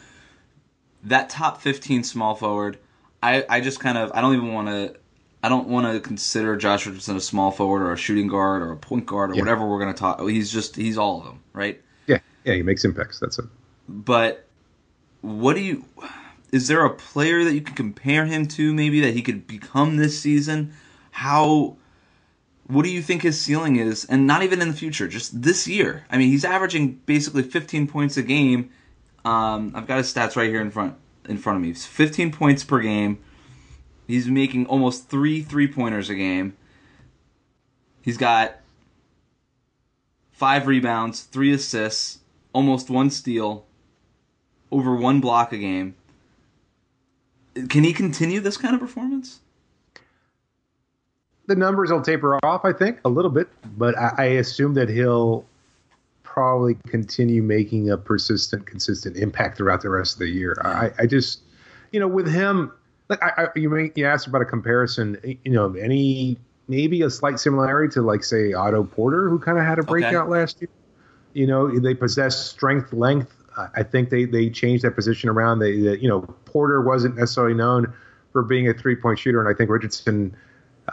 that 1.04 1.30
top 1.30 1.62
15 1.62 2.04
small 2.04 2.36
forward, 2.36 2.80
I, 3.24 3.46
I 3.50 3.62
just 3.62 3.80
kind 3.80 3.98
of, 3.98 4.12
I 4.14 4.20
don't 4.20 4.36
even 4.36 4.54
want 4.54 4.68
to. 4.68 4.98
I 5.46 5.50
don't 5.50 5.68
want 5.68 5.86
to 5.94 6.00
consider 6.00 6.56
Josh 6.58 6.88
Richardson 6.88 7.16
a 7.16 7.22
small 7.22 7.52
forward 7.52 7.84
or 7.84 7.94
a 7.94 7.98
shooting 7.98 8.28
guard 8.28 8.64
or 8.64 8.72
a 8.72 8.78
point 8.78 9.06
guard 9.06 9.30
or 9.30 9.36
Yeah. 9.36 9.42
whatever 9.42 9.68
we're 9.68 9.78
going 9.80 9.94
to 9.94 10.00
talk. 10.00 10.20
He's 10.28 10.52
just 10.52 10.76
he's 10.76 10.98
all 10.98 11.20
of 11.20 11.26
them, 11.26 11.40
right? 11.54 11.80
Yeah, 12.08 12.18
yeah, 12.46 12.56
he 12.56 12.64
makes 12.64 12.84
impacts. 12.84 13.20
That's 13.20 13.38
it. 13.38 13.46
But 13.88 14.48
what 15.22 15.56
do 15.56 15.62
you? 15.62 15.86
Is 16.52 16.68
there 16.68 16.84
a 16.84 16.90
player 16.90 17.44
that 17.44 17.54
you 17.54 17.62
can 17.62 17.76
compare 17.76 18.26
him 18.26 18.48
to? 18.48 18.74
Maybe 18.74 19.02
that 19.02 19.14
he 19.14 19.22
could 19.22 19.46
become 19.46 19.98
this 19.98 20.20
season. 20.20 20.74
How? 21.12 21.78
What 22.66 22.84
do 22.84 22.90
you 22.90 23.04
think 23.04 23.22
his 23.22 23.40
ceiling 23.40 23.76
is? 23.76 24.04
And 24.06 24.26
not 24.26 24.42
even 24.42 24.60
in 24.64 24.70
the 24.70 24.74
future, 24.74 25.08
just 25.08 25.44
this 25.44 25.68
year. 25.68 26.06
I 26.10 26.18
mean, 26.18 26.30
he's 26.30 26.44
averaging 26.44 27.00
basically 27.06 27.44
15 27.44 27.86
points 27.86 28.18
a 28.18 28.24
game. 28.24 28.72
Um, 29.24 29.74
I've 29.76 29.86
got 29.86 30.00
his 30.00 30.12
stats 30.12 30.36
right 30.36 30.50
here 30.50 30.62
in 30.62 30.72
front 30.72 30.96
in 31.30 31.38
front 31.38 31.58
of 31.58 31.62
me. 31.62 31.70
It's 31.70 31.86
15 31.86 32.32
points 32.32 32.64
per 32.64 32.80
game. 32.80 33.20
He's 34.08 34.28
making 34.28 34.68
almost 34.68 35.10
three 35.10 35.42
three 35.42 35.68
pointers 35.68 36.10
a 36.10 36.16
game. 36.16 36.56
He's 38.02 38.18
got 38.18 38.58
five 40.32 40.68
rebounds, 40.68 41.24
three 41.24 41.54
assists, 41.54 42.20
almost 42.54 42.90
one 42.90 43.10
steal, 43.10 43.66
over 44.72 44.96
one 44.96 45.22
block 45.22 45.54
a 45.54 45.58
game. 45.58 45.96
Can 47.70 47.84
he 47.84 47.94
continue 47.94 48.42
this 48.42 48.58
kind 48.58 48.76
of 48.76 48.82
performance? 48.82 49.40
The 51.48 51.56
numbers 51.56 51.92
will 51.92 52.02
taper 52.02 52.38
off, 52.44 52.66
I 52.66 52.74
think, 52.74 53.00
a 53.06 53.10
little 53.10 53.32
bit, 53.32 53.48
but 53.78 53.98
I, 53.98 54.14
I 54.18 54.24
assume 54.26 54.74
that 54.74 54.90
he'll 54.90 55.46
probably 56.24 56.76
continue 56.88 57.42
making 57.42 57.90
a 57.90 57.98
persistent, 57.98 58.66
consistent 58.66 59.16
impact 59.16 59.58
throughout 59.58 59.82
the 59.82 59.90
rest 59.90 60.16
of 60.16 60.20
the 60.20 60.28
year. 60.28 60.58
I, 60.66 60.92
I 61.00 61.06
just, 61.06 61.42
you 61.92 62.00
know, 62.00 62.08
with 62.08 62.28
him, 62.28 62.72
like 63.10 63.22
I, 63.24 63.44
I, 63.44 63.48
you 63.56 63.70
may, 63.70 63.92
you 63.96 64.06
asked 64.06 64.28
about 64.28 64.42
a 64.42 64.46
comparison. 64.46 65.18
You 65.24 65.52
know, 65.52 65.74
any 65.74 66.38
maybe 66.68 67.02
a 67.02 67.10
slight 67.10 67.40
similarity 67.40 67.94
to 67.94 68.02
like 68.02 68.24
say 68.24 68.54
Otto 68.54 68.84
Porter, 68.84 69.30
who 69.30 69.40
kind 69.40 69.58
of 69.58 69.66
had 69.66 69.80
a 69.80 69.84
breakout 69.84 70.30
last 70.30 70.62
year. 70.62 70.70
You 71.34 71.48
know, 71.48 71.80
they 71.80 71.94
possess 71.94 72.50
strength, 72.50 72.94
length. 72.94 73.36
I 73.76 73.84
think 73.84 74.10
they 74.10 74.26
they 74.26 74.50
changed 74.50 74.84
that 74.84 74.96
position 74.96 75.30
around. 75.30 75.60
They, 75.60 75.80
they 75.80 75.98
you 75.98 76.10
know 76.10 76.22
Porter 76.46 76.82
wasn't 76.82 77.16
necessarily 77.16 77.54
known 77.54 77.94
for 78.32 78.44
being 78.44 78.68
a 78.68 78.74
three 78.74 78.96
point 78.96 79.20
shooter, 79.20 79.40
and 79.40 79.54
I 79.54 79.58
think 79.58 79.70
Richardson 79.70 80.36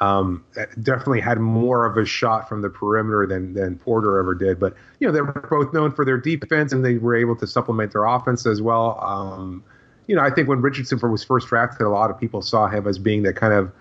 um, 0.01 0.45
definitely 0.81 1.21
had 1.21 1.39
more 1.39 1.85
of 1.87 1.97
a 1.97 2.05
shot 2.05 2.49
from 2.49 2.63
the 2.63 2.71
perimeter 2.71 3.27
than 3.27 3.55
than 3.55 3.77
Porter 3.79 4.19
ever 4.19 4.35
did. 4.35 4.61
But 4.61 4.75
you 5.01 5.07
know, 5.07 5.13
they're 5.13 5.25
both 5.25 5.73
known 5.73 5.93
for 5.93 6.05
their 6.05 6.19
defense, 6.19 6.73
and 6.73 6.85
they 6.85 6.99
were 6.99 7.17
able 7.17 7.37
to 7.37 7.47
supplement 7.47 7.93
their 7.93 8.05
offense 8.05 8.47
as 8.47 8.63
well. 8.63 8.99
Um, 9.03 9.65
you 10.13 10.17
know, 10.17 10.23
I 10.23 10.29
think 10.29 10.47
when 10.47 10.61
Richardson 10.61 10.99
was 11.11 11.25
first 11.25 11.49
drafted, 11.49 11.87
a 11.87 11.89
lot 11.89 12.11
of 12.11 12.21
people 12.21 12.43
saw 12.43 12.69
him 12.69 12.87
as 12.87 12.99
being 12.99 13.23
that 13.23 13.35
kind 13.35 13.55
of 13.55 13.73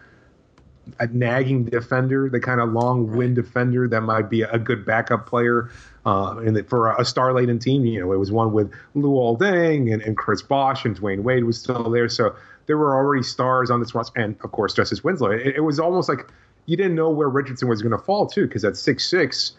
a 0.98 1.08
nagging 1.08 1.66
defender, 1.66 2.30
the 2.30 2.40
kind 2.40 2.62
of 2.62 2.72
long 2.72 3.12
wind 3.18 3.36
defender 3.36 3.86
that 3.90 4.00
might 4.00 4.30
be 4.30 4.44
a 4.44 4.58
good 4.58 4.86
backup 4.86 5.26
player. 5.26 5.70
Uh, 6.06 6.38
and 6.38 6.66
for 6.70 6.96
a 6.96 7.04
star 7.04 7.34
laden 7.34 7.60
team, 7.60 7.84
you 7.84 8.00
know, 8.00 8.14
it 8.14 8.16
was 8.16 8.32
one 8.32 8.54
with 8.54 8.72
Luol 8.96 9.38
Deng 9.38 9.92
and, 9.92 10.02
and 10.04 10.16
Chris 10.16 10.42
Bosh 10.42 10.86
and 10.86 10.98
Dwyane 10.98 11.22
Wade 11.22 11.44
was 11.44 11.60
still 11.60 11.90
there. 11.90 12.08
So 12.08 12.34
there 12.66 12.78
were 12.78 12.96
already 12.96 13.24
stars 13.24 13.70
on 13.70 13.82
this 13.82 13.94
roster. 13.94 14.18
And 14.22 14.38
of 14.42 14.54
course, 14.54 14.74
Justice 14.74 15.04
Winslow. 15.04 15.32
It, 15.32 15.58
it 15.58 15.62
was 15.66 15.82
almost 15.82 16.08
like 16.08 16.32
you 16.66 16.78
didn't 16.78 16.96
know 16.96 17.10
where 17.10 17.28
Richardson 17.28 17.68
was 17.68 17.82
going 17.82 17.92
to 17.92 18.02
fall, 18.02 18.26
too, 18.26 18.48
because 18.48 18.64
at 18.64 18.78
six 18.78 19.06
six, 19.06 19.52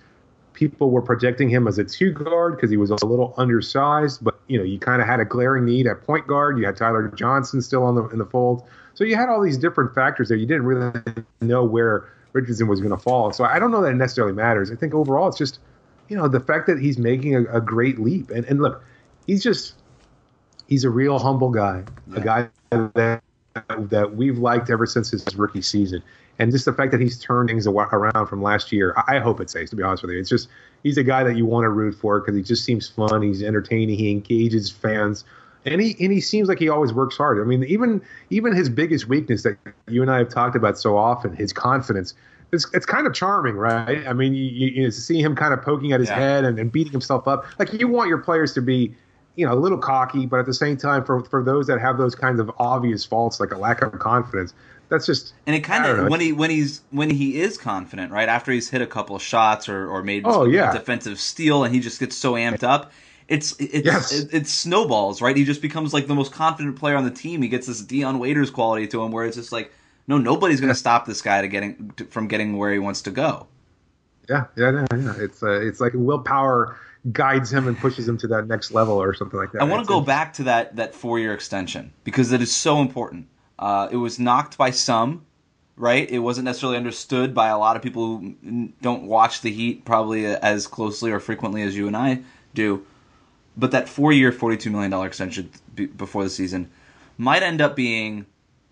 people 0.52 0.90
were 0.90 1.02
projecting 1.02 1.48
him 1.48 1.66
as 1.66 1.78
a 1.78 1.84
two 1.84 2.12
guard 2.12 2.56
because 2.56 2.70
he 2.70 2.76
was 2.76 2.90
a 2.90 3.06
little 3.06 3.34
undersized. 3.36 4.22
But, 4.22 4.38
you 4.46 4.58
know, 4.58 4.64
you 4.64 4.78
kind 4.78 5.00
of 5.00 5.08
had 5.08 5.20
a 5.20 5.24
glaring 5.24 5.64
need 5.64 5.86
at 5.86 6.02
point 6.02 6.26
guard. 6.26 6.58
You 6.58 6.66
had 6.66 6.76
Tyler 6.76 7.08
Johnson 7.08 7.62
still 7.62 7.82
on 7.82 7.94
the 7.94 8.08
in 8.08 8.18
the 8.18 8.26
fold. 8.26 8.62
So 8.94 9.04
you 9.04 9.16
had 9.16 9.28
all 9.28 9.42
these 9.42 9.58
different 9.58 9.94
factors 9.94 10.28
there. 10.28 10.36
You 10.36 10.46
didn't 10.46 10.64
really 10.64 10.92
know 11.40 11.64
where 11.64 12.08
Richardson 12.32 12.66
was 12.66 12.80
going 12.80 12.90
to 12.90 12.98
fall. 12.98 13.32
So 13.32 13.44
I 13.44 13.58
don't 13.58 13.70
know 13.70 13.82
that 13.82 13.88
it 13.88 13.94
necessarily 13.94 14.34
matters. 14.34 14.70
I 14.70 14.74
think 14.74 14.94
overall 14.94 15.28
it's 15.28 15.38
just, 15.38 15.60
you 16.08 16.16
know, 16.16 16.28
the 16.28 16.40
fact 16.40 16.66
that 16.66 16.78
he's 16.78 16.98
making 16.98 17.34
a, 17.34 17.44
a 17.44 17.60
great 17.60 17.98
leap. 17.98 18.30
And, 18.30 18.44
and 18.46 18.60
look, 18.60 18.84
he's 19.26 19.42
just, 19.42 19.74
he's 20.68 20.84
a 20.84 20.90
real 20.90 21.18
humble 21.18 21.50
guy, 21.50 21.84
a 22.14 22.20
guy 22.20 22.48
that, 22.70 23.22
that 23.78 24.14
we've 24.14 24.38
liked 24.38 24.70
ever 24.70 24.86
since 24.86 25.10
his 25.10 25.24
rookie 25.36 25.62
season. 25.62 26.02
And 26.38 26.50
just 26.50 26.64
the 26.64 26.72
fact 26.72 26.92
that 26.92 27.00
he's 27.00 27.18
turned 27.18 27.50
things 27.50 27.66
around 27.66 28.26
from 28.26 28.42
last 28.42 28.72
year, 28.72 28.94
I 29.06 29.18
hope 29.18 29.40
it 29.40 29.50
stays, 29.50 29.70
to 29.70 29.76
be 29.76 29.82
honest 29.82 30.02
with 30.02 30.12
you. 30.12 30.18
It's 30.18 30.30
just, 30.30 30.48
he's 30.82 30.96
a 30.96 31.04
guy 31.04 31.22
that 31.24 31.36
you 31.36 31.46
want 31.46 31.64
to 31.64 31.68
root 31.68 31.94
for 31.94 32.20
because 32.20 32.34
he 32.34 32.42
just 32.42 32.64
seems 32.64 32.88
fun. 32.88 33.22
He's 33.22 33.42
entertaining. 33.42 33.96
He 33.98 34.10
engages 34.10 34.70
fans 34.70 35.24
and 35.64 35.80
he 35.80 35.96
and 36.00 36.12
he 36.12 36.20
seems 36.20 36.48
like 36.48 36.58
he 36.58 36.68
always 36.68 36.92
works 36.92 37.16
hard. 37.16 37.40
I 37.40 37.44
mean, 37.44 37.64
even 37.64 38.02
even 38.30 38.54
his 38.54 38.68
biggest 38.68 39.08
weakness 39.08 39.42
that 39.44 39.56
you 39.88 40.02
and 40.02 40.10
I 40.10 40.18
have 40.18 40.28
talked 40.28 40.56
about 40.56 40.78
so 40.78 40.96
often, 40.96 41.34
his 41.36 41.52
confidence. 41.52 42.14
It's, 42.52 42.66
it's 42.74 42.84
kind 42.84 43.06
of 43.06 43.14
charming, 43.14 43.54
right? 43.54 44.06
I 44.06 44.12
mean, 44.12 44.34
you, 44.34 44.44
you, 44.44 44.82
you 44.82 44.90
see 44.90 45.22
him 45.22 45.34
kind 45.34 45.54
of 45.54 45.62
poking 45.62 45.92
at 45.92 46.00
his 46.00 46.10
Yeah. 46.10 46.18
head 46.18 46.44
and, 46.44 46.58
and 46.58 46.70
beating 46.70 46.92
himself 46.92 47.26
up. 47.26 47.46
Like 47.58 47.72
you 47.72 47.88
want 47.88 48.10
your 48.10 48.18
players 48.18 48.52
to 48.54 48.60
be, 48.60 48.94
you 49.36 49.46
know, 49.46 49.54
a 49.54 49.56
little 49.56 49.78
cocky, 49.78 50.26
but 50.26 50.38
at 50.38 50.44
the 50.44 50.52
same 50.52 50.76
time, 50.76 51.02
for 51.04 51.24
for 51.24 51.42
those 51.42 51.66
that 51.68 51.80
have 51.80 51.96
those 51.96 52.14
kinds 52.14 52.40
of 52.40 52.50
obvious 52.58 53.06
faults, 53.06 53.40
like 53.40 53.52
a 53.52 53.56
lack 53.56 53.80
of 53.80 53.98
confidence, 53.98 54.52
that's 54.92 55.06
just 55.06 55.32
And 55.46 55.56
it 55.56 55.60
kind 55.60 55.86
of 55.86 56.08
when 56.10 56.20
he 56.20 56.32
when 56.32 56.50
he's 56.50 56.82
when 56.90 57.08
he 57.08 57.40
is 57.40 57.56
confident, 57.56 58.12
right 58.12 58.28
after 58.28 58.52
he's 58.52 58.68
hit 58.68 58.82
a 58.82 58.86
couple 58.86 59.16
of 59.16 59.22
shots 59.22 59.68
or 59.68 59.88
or 59.88 60.02
made 60.02 60.22
Oh, 60.26 60.44
yeah. 60.44 60.70
defensive 60.72 61.18
steal, 61.18 61.64
and 61.64 61.74
he 61.74 61.80
just 61.80 61.98
gets 61.98 62.14
so 62.14 62.34
amped 62.34 62.62
up. 62.62 62.92
It's 63.26 63.56
it's 63.58 63.86
Yes. 63.86 64.12
it, 64.12 64.28
it 64.34 64.46
snowballs, 64.46 65.22
right? 65.22 65.34
He 65.36 65.44
just 65.44 65.62
becomes 65.62 65.94
like 65.94 66.06
the 66.06 66.14
most 66.14 66.32
confident 66.32 66.76
player 66.76 66.96
on 66.96 67.04
the 67.04 67.10
team. 67.10 67.40
He 67.40 67.48
gets 67.48 67.66
this 67.66 67.80
Dion 67.80 68.18
Waiters 68.18 68.50
quality 68.50 68.86
to 68.88 69.02
him, 69.02 69.10
where 69.12 69.24
it's 69.24 69.36
just 69.36 69.50
like, 69.50 69.72
no, 70.06 70.18
nobody's 70.18 70.60
going 70.60 70.72
to 70.72 70.78
stop 70.78 71.06
this 71.06 71.22
guy 71.22 71.40
to 71.40 71.48
getting 71.48 71.92
to, 71.96 72.04
from 72.04 72.28
getting 72.28 72.58
where 72.58 72.70
he 72.70 72.78
wants 72.78 73.00
to 73.02 73.10
go. 73.10 73.46
Yeah, 74.28 74.44
yeah, 74.56 74.72
yeah, 74.72 74.98
yeah. 74.98 75.14
It's 75.18 75.42
uh, 75.42 75.60
it's 75.62 75.80
like 75.80 75.92
willpower 75.94 76.76
guides 77.10 77.52
him 77.52 77.66
and 77.66 77.76
pushes 77.78 78.06
him 78.06 78.16
to 78.18 78.28
that 78.28 78.46
next 78.46 78.70
level 78.70 78.94
or 78.94 79.14
something 79.14 79.38
like 79.38 79.50
that. 79.52 79.62
I 79.62 79.64
want 79.64 79.82
to 79.84 79.88
go 79.88 80.00
back 80.00 80.34
to 80.34 80.44
that 80.44 80.76
that 80.76 80.94
four 80.94 81.18
year 81.18 81.32
extension 81.32 81.92
because 82.04 82.32
it 82.32 82.42
is 82.42 82.54
so 82.54 82.80
important. 82.80 83.28
Uh, 83.62 83.88
it 83.92 83.96
was 83.96 84.18
knocked 84.18 84.58
by 84.58 84.72
some, 84.72 85.24
right? 85.76 86.10
It 86.10 86.18
wasn't 86.18 86.46
necessarily 86.46 86.76
understood 86.76 87.32
by 87.32 87.46
a 87.46 87.56
lot 87.56 87.76
of 87.76 87.82
people 87.82 88.18
who 88.18 88.72
don't 88.82 89.04
watch 89.04 89.40
the 89.40 89.52
Heat 89.52 89.84
probably 89.84 90.26
as 90.26 90.66
closely 90.66 91.12
or 91.12 91.20
frequently 91.20 91.62
as 91.62 91.76
you 91.76 91.86
and 91.86 91.96
I 91.96 92.22
do. 92.54 92.84
But 93.56 93.70
that 93.70 93.88
four 93.88 94.12
year, 94.12 94.32
forty 94.32 94.56
two 94.56 94.70
million 94.72 94.90
dollar 94.90 95.06
extension 95.06 95.48
before 95.96 96.24
the 96.24 96.28
season 96.30 96.72
might 97.16 97.44
end 97.44 97.60
up 97.60 97.76
being 97.76 98.26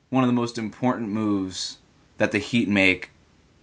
one 0.08 0.24
of 0.24 0.28
the 0.28 0.34
most 0.34 0.58
important 0.58 1.10
moves 1.10 1.78
that 2.18 2.32
the 2.32 2.38
Heat 2.38 2.68
make 2.68 3.10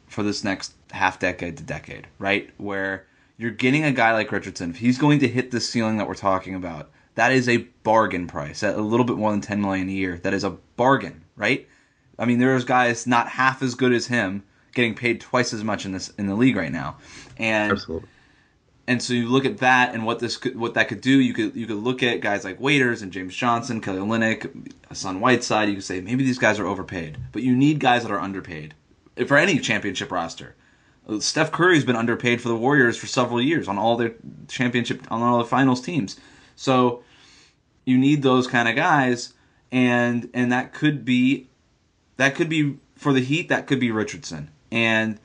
for 0.07 0.24
this 0.24 0.46
next 0.46 0.75
half 0.91 1.19
decade 1.19 1.57
to 1.57 1.63
decade, 1.63 2.07
right? 2.19 2.51
Where 2.55 3.05
you're 3.38 3.51
getting 3.51 3.84
a 3.84 3.91
guy 3.91 4.13
like 4.13 4.31
Richardson. 4.31 4.69
If 4.69 4.77
he's 4.77 4.98
going 4.98 5.19
to 5.19 5.27
hit 5.27 5.51
the 5.51 5.60
ceiling 5.60 5.98
that 5.98 6.07
we're 6.07 6.15
talking 6.15 6.55
about, 6.55 6.89
that 7.17 7.31
is 7.31 7.50
a 7.50 7.57
bargain 7.81 8.27
price 8.27 8.62
at 8.62 8.75
a 8.75 8.81
little 8.81 9.03
bit 9.05 9.17
more 9.17 9.31
than 9.31 9.41
10 9.41 9.59
million 9.59 9.89
a 9.89 9.91
year. 9.91 10.19
That 10.19 10.36
is 10.36 10.43
a 10.43 10.51
bargain, 10.51 11.24
right? 11.36 11.67
I 12.19 12.25
mean, 12.25 12.38
there's 12.38 12.63
guys 12.63 13.07
not 13.07 13.27
half 13.27 13.63
as 13.63 13.74
good 13.74 13.91
as 13.91 14.05
him 14.05 14.43
getting 14.75 14.93
paid 14.93 15.19
twice 15.19 15.51
as 15.51 15.63
much 15.63 15.83
in 15.83 15.93
this 15.93 16.09
in 16.19 16.27
the 16.27 16.36
league 16.36 16.55
right 16.55 16.71
now, 16.71 16.97
and 17.38 17.71
Absolutely. 17.71 18.07
and 18.86 19.01
so 19.01 19.13
you 19.13 19.29
look 19.29 19.45
at 19.45 19.57
that 19.57 19.95
and 19.95 20.05
what 20.05 20.19
this 20.19 20.38
could, 20.38 20.55
what 20.55 20.75
that 20.75 20.89
could 20.89 21.01
do. 21.01 21.19
You 21.19 21.33
could 21.33 21.55
you 21.55 21.65
could 21.65 21.77
look 21.77 22.03
at 22.03 22.21
guys 22.21 22.43
like 22.43 22.59
Waiters 22.59 23.01
and 23.01 23.12
James 23.12 23.36
Johnson, 23.36 23.81
Kelly 23.81 23.97
Olynyk, 23.97 24.74
Hassan 24.88 25.19
Whiteside. 25.19 25.69
You 25.69 25.75
could 25.75 25.83
say 25.83 26.01
maybe 26.01 26.24
these 26.24 26.38
guys 26.38 26.59
are 26.59 26.67
overpaid, 26.67 27.17
but 27.31 27.41
you 27.41 27.55
need 27.55 27.79
guys 27.79 28.03
that 28.03 28.12
are 28.12 28.19
underpaid 28.19 28.75
for 29.25 29.38
any 29.38 29.57
championship 29.57 30.12
roster. 30.12 30.55
Steph 31.19 31.51
Curry's 31.51 31.86
been 31.86 31.95
underpaid 31.95 32.41
for 32.41 32.50
the 32.50 32.55
Warriors 32.55 32.95
for 32.95 33.07
several 33.07 33.41
years 33.41 33.67
on 33.67 33.79
all 33.79 33.97
their 33.97 34.13
championship 34.47 35.12
on 35.12 35.24
all 35.24 35.39
the 35.39 35.45
finals 35.45 35.81
teams. 35.81 36.19
So 36.55 37.03
you 37.88 37.98
need 37.98 38.22
those 38.22 38.48
kind 38.48 38.67
of 38.67 38.75
guys, 38.75 39.34
and 39.72 40.29
and 40.34 40.51
that 40.51 40.74
could 40.74 41.06
be 41.06 41.48
that 42.17 42.36
could 42.36 42.50
be 42.50 42.77
for 42.96 43.13
the 43.13 43.22
Heat. 43.22 43.48
That 43.48 43.65
could 43.65 43.79
be 43.79 43.91
Richardson, 43.91 44.51
and 44.72 45.17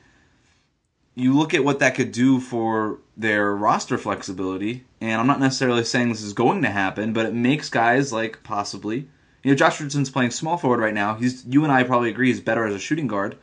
you 1.17 1.37
look 1.37 1.55
at 1.55 1.65
what 1.65 1.81
that 1.81 1.97
could 1.97 2.13
do 2.13 2.39
for 2.39 3.01
their 3.17 3.53
roster 3.55 3.99
flexibility, 3.99 4.85
and 5.01 5.21
I'm 5.21 5.27
not 5.27 5.41
necessarily 5.41 5.83
saying 5.83 6.11
this 6.11 6.23
is 6.23 6.33
going 6.33 6.63
to 6.63 6.71
happen, 6.71 7.13
but 7.13 7.27
it 7.27 7.35
makes 7.35 7.69
guys 7.69 8.13
like 8.13 8.45
possibly, 8.45 9.09
you 9.43 9.51
know, 9.51 9.57
Josh 9.57 9.81
Richardson's 9.81 10.09
playing 10.09 10.31
small 10.31 10.57
forward 10.57 10.79
right 10.79 10.95
now. 10.95 11.17
He's 11.17 11.45
you 11.45 11.65
and 11.65 11.73
I 11.73 11.83
probably 11.83 12.11
agree 12.11 12.29
he's 12.29 12.41
better 12.41 12.65
as 12.65 12.75
a 12.75 12.79
shooting 12.79 13.09
guard. 13.09 13.37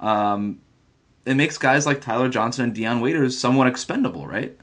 Um, 0.00 0.60
it 1.24 1.34
makes 1.34 1.58
guys 1.58 1.86
like 1.86 2.00
Tyler 2.00 2.28
Johnson 2.28 2.64
and 2.64 2.74
Dion 2.74 3.00
Waiters 3.00 3.38
somewhat 3.38 3.68
expendable, 3.68 4.26
right? 4.26 4.58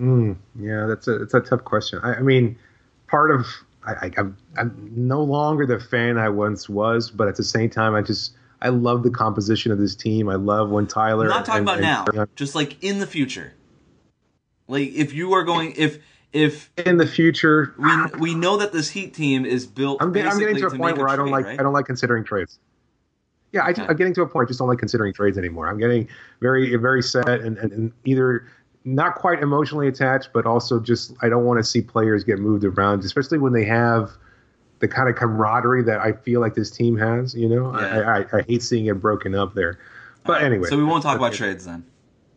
Mm, 0.00 0.36
yeah, 0.58 0.86
that's 0.86 1.06
a 1.08 1.22
it's 1.22 1.34
a 1.34 1.40
tough 1.40 1.64
question. 1.64 2.00
I, 2.02 2.14
I 2.14 2.20
mean, 2.20 2.58
part 3.06 3.30
of 3.30 3.46
I, 3.86 3.92
I, 4.06 4.10
I'm 4.18 4.36
I'm 4.56 4.90
no 4.94 5.22
longer 5.22 5.66
the 5.66 5.78
fan 5.78 6.18
I 6.18 6.28
once 6.28 6.68
was, 6.68 7.10
but 7.10 7.28
at 7.28 7.36
the 7.36 7.44
same 7.44 7.70
time, 7.70 7.94
I 7.94 8.02
just 8.02 8.34
I 8.60 8.70
love 8.70 9.02
the 9.02 9.10
composition 9.10 9.70
of 9.70 9.78
this 9.78 9.94
team. 9.94 10.28
I 10.28 10.34
love 10.34 10.70
when 10.70 10.86
Tyler. 10.86 11.24
I'm 11.24 11.30
not 11.30 11.44
talking 11.44 11.60
and- 11.68 11.68
about 11.80 12.08
and- 12.08 12.16
now, 12.16 12.26
just 12.34 12.54
like 12.54 12.82
in 12.82 12.98
the 12.98 13.06
future. 13.06 13.52
Like 14.66 14.88
if 14.94 15.12
you 15.12 15.34
are 15.34 15.44
going, 15.44 15.74
if 15.76 15.98
if 16.32 16.70
in 16.76 16.96
the 16.96 17.06
future. 17.06 17.74
we 17.78 18.18
we 18.18 18.34
know 18.34 18.56
that 18.56 18.72
this 18.72 18.90
Heat 18.90 19.14
team 19.14 19.44
is 19.46 19.66
built, 19.66 20.02
I'm, 20.02 20.08
I'm 20.08 20.38
getting 20.38 20.56
to 20.56 20.66
a 20.66 20.76
point 20.76 20.98
where 20.98 21.08
I 21.08 21.16
don't 21.16 21.30
like 21.30 21.44
right? 21.44 21.60
I 21.60 21.62
don't 21.62 21.72
like 21.74 21.86
considering 21.86 22.24
trades. 22.24 22.58
Yeah, 23.52 23.60
I, 23.62 23.70
Okay. 23.70 23.82
am 23.82 23.94
getting 23.94 24.14
to 24.14 24.22
a 24.22 24.26
point. 24.26 24.46
I 24.46 24.48
just 24.48 24.58
don't 24.58 24.66
like 24.66 24.80
considering 24.80 25.12
trades 25.14 25.38
anymore. 25.38 25.68
I'm 25.68 25.78
getting 25.78 26.08
very 26.40 26.74
very 26.76 27.02
set 27.02 27.28
and, 27.28 27.56
and, 27.58 27.72
and 27.72 27.92
either 28.04 28.48
not 28.84 29.14
quite 29.14 29.42
emotionally 29.42 29.88
attached, 29.88 30.30
but 30.32 30.46
also 30.46 30.78
just 30.78 31.14
I 31.22 31.28
don't 31.28 31.44
want 31.44 31.58
to 31.58 31.64
see 31.64 31.80
players 31.80 32.22
get 32.24 32.38
moved 32.38 32.64
around, 32.64 33.04
especially 33.04 33.38
when 33.38 33.52
they 33.52 33.64
have 33.64 34.10
the 34.80 34.88
kind 34.88 35.08
of 35.08 35.16
camaraderie 35.16 35.82
that 35.84 36.00
I 36.00 36.12
feel 36.12 36.40
like 36.40 36.54
this 36.54 36.70
team 36.70 36.96
has. 36.98 37.34
You 37.34 37.48
know, 37.48 37.72
Yeah. 37.80 37.86
I, 37.86 38.20
I 38.20 38.38
I 38.38 38.42
hate 38.42 38.62
seeing 38.62 38.86
it 38.86 39.00
broken 39.00 39.34
up 39.34 39.54
there. 39.54 39.78
But 40.26 40.42
anyway, 40.42 40.68
So 40.68 40.76
we 40.76 40.84
won't 40.84 41.02
talk 41.02 41.16
about 41.16 41.28
Okay. 41.28 41.36
trades 41.38 41.64
then. 41.66 41.84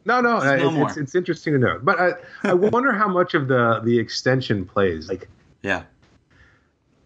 No, 0.05 0.21
no, 0.21 0.37
uh, 0.37 0.55
no 0.55 0.83
it's, 0.83 0.91
it's, 0.91 0.97
it's 0.97 1.15
interesting 1.15 1.53
to 1.53 1.59
know. 1.59 1.79
But 1.83 1.99
I, 1.99 2.11
I 2.43 2.53
wonder 2.53 2.93
how 2.93 3.09
much 3.09 3.33
of 3.33 3.49
the 3.49 3.81
the 3.83 3.99
extension 3.99 4.65
plays. 4.65 5.09
Like, 5.09 5.27
Yeah. 5.63 5.83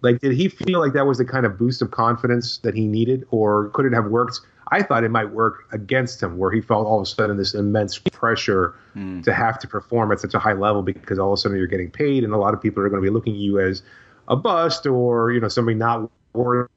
like 0.02 0.20
did 0.20 0.34
he 0.34 0.50
feel 0.50 0.80
like 0.80 0.94
that 0.94 1.08
was 1.08 1.18
the 1.18 1.26
kind 1.26 1.46
of 1.48 1.58
boost 1.58 1.82
of 1.82 1.90
confidence 1.90 2.60
that 2.60 2.76
he 2.76 2.86
needed, 2.86 3.26
or 3.32 3.70
could 3.70 3.86
it 3.86 3.94
have 3.94 4.06
worked? 4.06 4.42
I 4.72 4.82
thought 4.84 5.04
it 5.04 5.12
might 5.12 5.32
work 5.32 5.66
against 5.74 6.24
him, 6.24 6.38
where 6.38 6.50
he 6.52 6.62
felt 6.62 6.88
all 6.88 6.98
of 7.00 7.04
a 7.04 7.06
sudden 7.06 7.38
this 7.38 7.54
immense 7.54 7.98
pressure 7.98 8.74
Hmm. 8.94 9.22
to 9.22 9.34
have 9.34 9.58
to 9.60 9.68
perform 9.68 10.12
at 10.12 10.20
such 10.20 10.34
a 10.34 10.40
high 10.40 10.52
level 10.54 10.82
because 10.82 11.18
all 11.18 11.32
of 11.32 11.38
a 11.38 11.42
sudden 11.42 11.58
you're 11.58 11.68
getting 11.68 11.90
paid, 11.90 12.24
and 12.26 12.34
a 12.34 12.38
lot 12.38 12.54
of 12.54 12.62
people 12.62 12.84
are 12.84 12.90
going 12.90 13.02
to 13.02 13.06
be 13.06 13.14
looking 13.14 13.34
at 13.34 13.40
you 13.40 13.60
as 13.60 13.84
a 14.28 14.36
bust 14.36 14.86
or 14.86 15.32
you 15.32 15.40
know 15.40 15.48
somebody 15.48 15.76
not 15.76 16.10
worth 16.34 16.70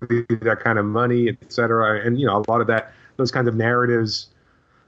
that 0.00 0.58
kind 0.62 0.78
of 0.78 0.84
money, 0.84 1.28
et 1.28 1.52
cetera. 1.52 2.04
And 2.04 2.18
you 2.20 2.26
know 2.26 2.36
a 2.36 2.50
lot 2.50 2.60
of 2.60 2.66
that, 2.66 2.92
those 3.16 3.30
kinds 3.30 3.46
of 3.48 3.54
narratives 3.54 4.28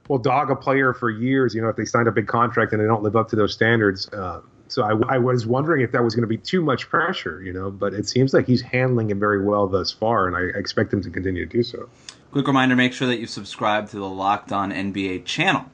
will 0.08 0.18
dog 0.18 0.50
a 0.50 0.56
player 0.56 0.92
for 0.92 1.10
years. 1.10 1.54
You 1.54 1.62
know, 1.62 1.68
if 1.68 1.76
they 1.76 1.84
signed 1.84 2.08
a 2.08 2.12
big 2.12 2.26
contract 2.26 2.72
and 2.72 2.82
they 2.82 2.86
don't 2.86 3.02
live 3.02 3.16
up 3.16 3.28
to 3.30 3.36
those 3.36 3.52
standards. 3.52 4.08
Uh, 4.08 4.40
so 4.66 4.82
I, 4.82 5.14
I 5.14 5.18
was 5.18 5.46
wondering 5.46 5.82
if 5.82 5.92
that 5.92 6.02
was 6.02 6.14
going 6.14 6.22
to 6.22 6.28
be 6.28 6.38
too 6.38 6.60
much 6.62 6.88
pressure. 6.88 7.40
You 7.42 7.52
know, 7.52 7.70
but 7.70 7.94
it 7.94 8.08
seems 8.08 8.34
like 8.34 8.46
he's 8.46 8.62
handling 8.62 9.10
it 9.10 9.16
very 9.18 9.44
well 9.44 9.68
thus 9.68 9.92
far, 9.92 10.26
and 10.26 10.36
I 10.36 10.58
expect 10.58 10.92
him 10.92 11.02
to 11.02 11.10
continue 11.10 11.46
to 11.46 11.50
do 11.50 11.62
so. 11.62 11.88
Quick 12.34 12.48
reminder 12.48 12.74
make 12.74 12.92
sure 12.92 13.06
that 13.06 13.20
you 13.20 13.28
subscribe 13.28 13.88
to 13.90 13.96
the 13.96 14.08
Locked 14.08 14.50
On 14.50 14.72
NBA 14.72 15.24
channel, 15.24 15.66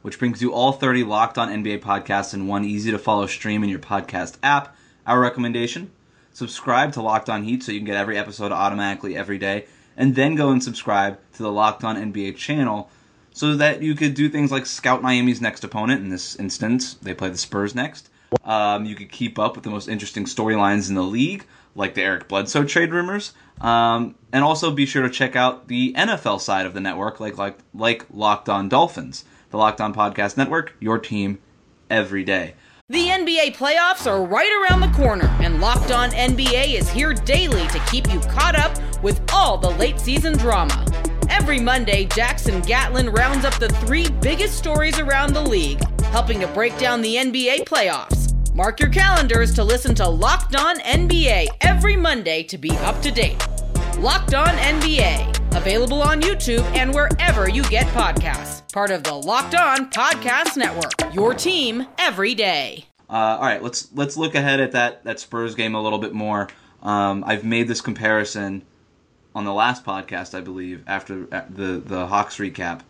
which 0.00 0.18
brings 0.18 0.40
you 0.40 0.50
all 0.50 0.72
30 0.72 1.04
Locked 1.04 1.36
On 1.36 1.50
NBA 1.50 1.80
podcasts 1.80 2.32
in 2.32 2.46
one 2.46 2.64
easy 2.64 2.90
to 2.90 2.98
follow 2.98 3.26
stream 3.26 3.62
in 3.62 3.68
your 3.68 3.78
podcast 3.78 4.38
app. 4.42 4.74
Our 5.06 5.20
recommendation 5.20 5.90
subscribe 6.32 6.94
to 6.94 7.02
Locked 7.02 7.28
On 7.28 7.42
Heat 7.44 7.62
so 7.62 7.70
you 7.70 7.80
can 7.80 7.84
get 7.84 7.98
every 7.98 8.16
episode 8.16 8.50
automatically 8.50 9.14
every 9.14 9.36
day, 9.36 9.66
and 9.94 10.14
then 10.14 10.36
go 10.36 10.48
and 10.48 10.64
subscribe 10.64 11.18
to 11.34 11.42
the 11.42 11.52
Locked 11.52 11.84
On 11.84 11.96
NBA 11.96 12.36
channel 12.36 12.88
so 13.34 13.54
that 13.54 13.82
you 13.82 13.94
could 13.94 14.14
do 14.14 14.30
things 14.30 14.50
like 14.50 14.64
scout 14.64 15.02
Miami's 15.02 15.42
next 15.42 15.64
opponent. 15.64 16.00
In 16.00 16.08
this 16.08 16.34
instance, 16.36 16.94
they 16.94 17.12
play 17.12 17.28
the 17.28 17.36
Spurs 17.36 17.74
next. 17.74 18.08
Um, 18.44 18.84
you 18.84 18.94
could 18.94 19.10
keep 19.10 19.38
up 19.38 19.54
with 19.54 19.64
the 19.64 19.70
most 19.70 19.88
interesting 19.88 20.24
storylines 20.24 20.88
in 20.88 20.94
the 20.94 21.02
league, 21.02 21.46
like 21.74 21.94
the 21.94 22.02
Eric 22.02 22.28
Bledsoe 22.28 22.64
trade 22.64 22.92
rumors. 22.92 23.32
Um, 23.60 24.14
and 24.32 24.44
also 24.44 24.70
be 24.70 24.86
sure 24.86 25.02
to 25.02 25.10
check 25.10 25.34
out 25.36 25.68
the 25.68 25.94
NFL 25.94 26.40
side 26.40 26.66
of 26.66 26.74
the 26.74 26.80
network, 26.80 27.20
like 27.20 27.38
like 27.38 27.58
like 27.74 28.04
Locked 28.12 28.48
On 28.48 28.68
Dolphins, 28.68 29.24
the 29.50 29.56
Locked 29.56 29.80
On 29.80 29.94
Podcast 29.94 30.36
Network, 30.36 30.74
your 30.80 30.98
team 30.98 31.38
every 31.90 32.24
day. 32.24 32.54
The 32.88 33.08
NBA 33.08 33.56
playoffs 33.56 34.06
are 34.06 34.24
right 34.24 34.52
around 34.62 34.80
the 34.80 34.96
corner, 34.96 35.26
and 35.40 35.60
Locked 35.60 35.90
On 35.90 36.10
NBA 36.10 36.74
is 36.74 36.88
here 36.88 37.14
daily 37.14 37.66
to 37.68 37.80
keep 37.90 38.12
you 38.12 38.20
caught 38.20 38.54
up 38.54 38.76
with 39.02 39.20
all 39.32 39.58
the 39.58 39.70
late 39.70 39.98
season 39.98 40.34
drama. 40.38 40.86
Every 41.28 41.58
Monday, 41.58 42.04
Jackson 42.04 42.60
Gatlin 42.60 43.10
rounds 43.10 43.44
up 43.44 43.54
the 43.58 43.68
three 43.68 44.08
biggest 44.20 44.56
stories 44.56 45.00
around 45.00 45.32
the 45.32 45.42
league, 45.42 45.80
helping 46.16 46.40
to 46.40 46.46
break 46.46 46.74
down 46.78 47.02
the 47.02 47.16
NBA 47.16 47.64
playoffs. 47.66 48.32
Mark 48.54 48.80
your 48.80 48.88
calendars 48.88 49.52
to 49.52 49.62
listen 49.62 49.94
to 49.94 50.08
Locked 50.08 50.56
On 50.56 50.78
NBA 50.78 51.48
every 51.60 51.94
Monday 51.94 52.42
to 52.44 52.56
be 52.56 52.70
up 52.78 53.02
to 53.02 53.10
date. 53.10 53.36
Locked 53.98 54.32
On 54.32 54.48
NBA, 54.48 55.54
available 55.54 56.00
on 56.00 56.22
YouTube 56.22 56.62
and 56.74 56.94
wherever 56.94 57.50
you 57.50 57.62
get 57.64 57.84
podcasts. 57.88 58.72
Part 58.72 58.92
of 58.92 59.02
the 59.02 59.12
Locked 59.12 59.56
On 59.56 59.90
Podcast 59.90 60.56
Network. 60.56 61.14
Your 61.14 61.34
team 61.34 61.86
every 61.98 62.34
day. 62.34 62.86
Uh, 63.10 63.36
all 63.38 63.42
right, 63.42 63.62
let's 63.62 63.92
let's 63.92 64.16
look 64.16 64.34
ahead 64.34 64.58
at 64.58 64.72
that 64.72 65.04
that 65.04 65.20
Spurs 65.20 65.54
game 65.54 65.74
a 65.74 65.82
little 65.82 65.98
bit 65.98 66.14
more. 66.14 66.48
Um, 66.82 67.24
I've 67.26 67.44
made 67.44 67.68
this 67.68 67.82
comparison 67.82 68.64
on 69.34 69.44
the 69.44 69.52
last 69.52 69.84
podcast, 69.84 70.34
I 70.34 70.40
believe, 70.40 70.82
after 70.86 71.26
the 71.26 71.82
the 71.84 72.06
Hawks 72.06 72.38
recap. 72.38 72.80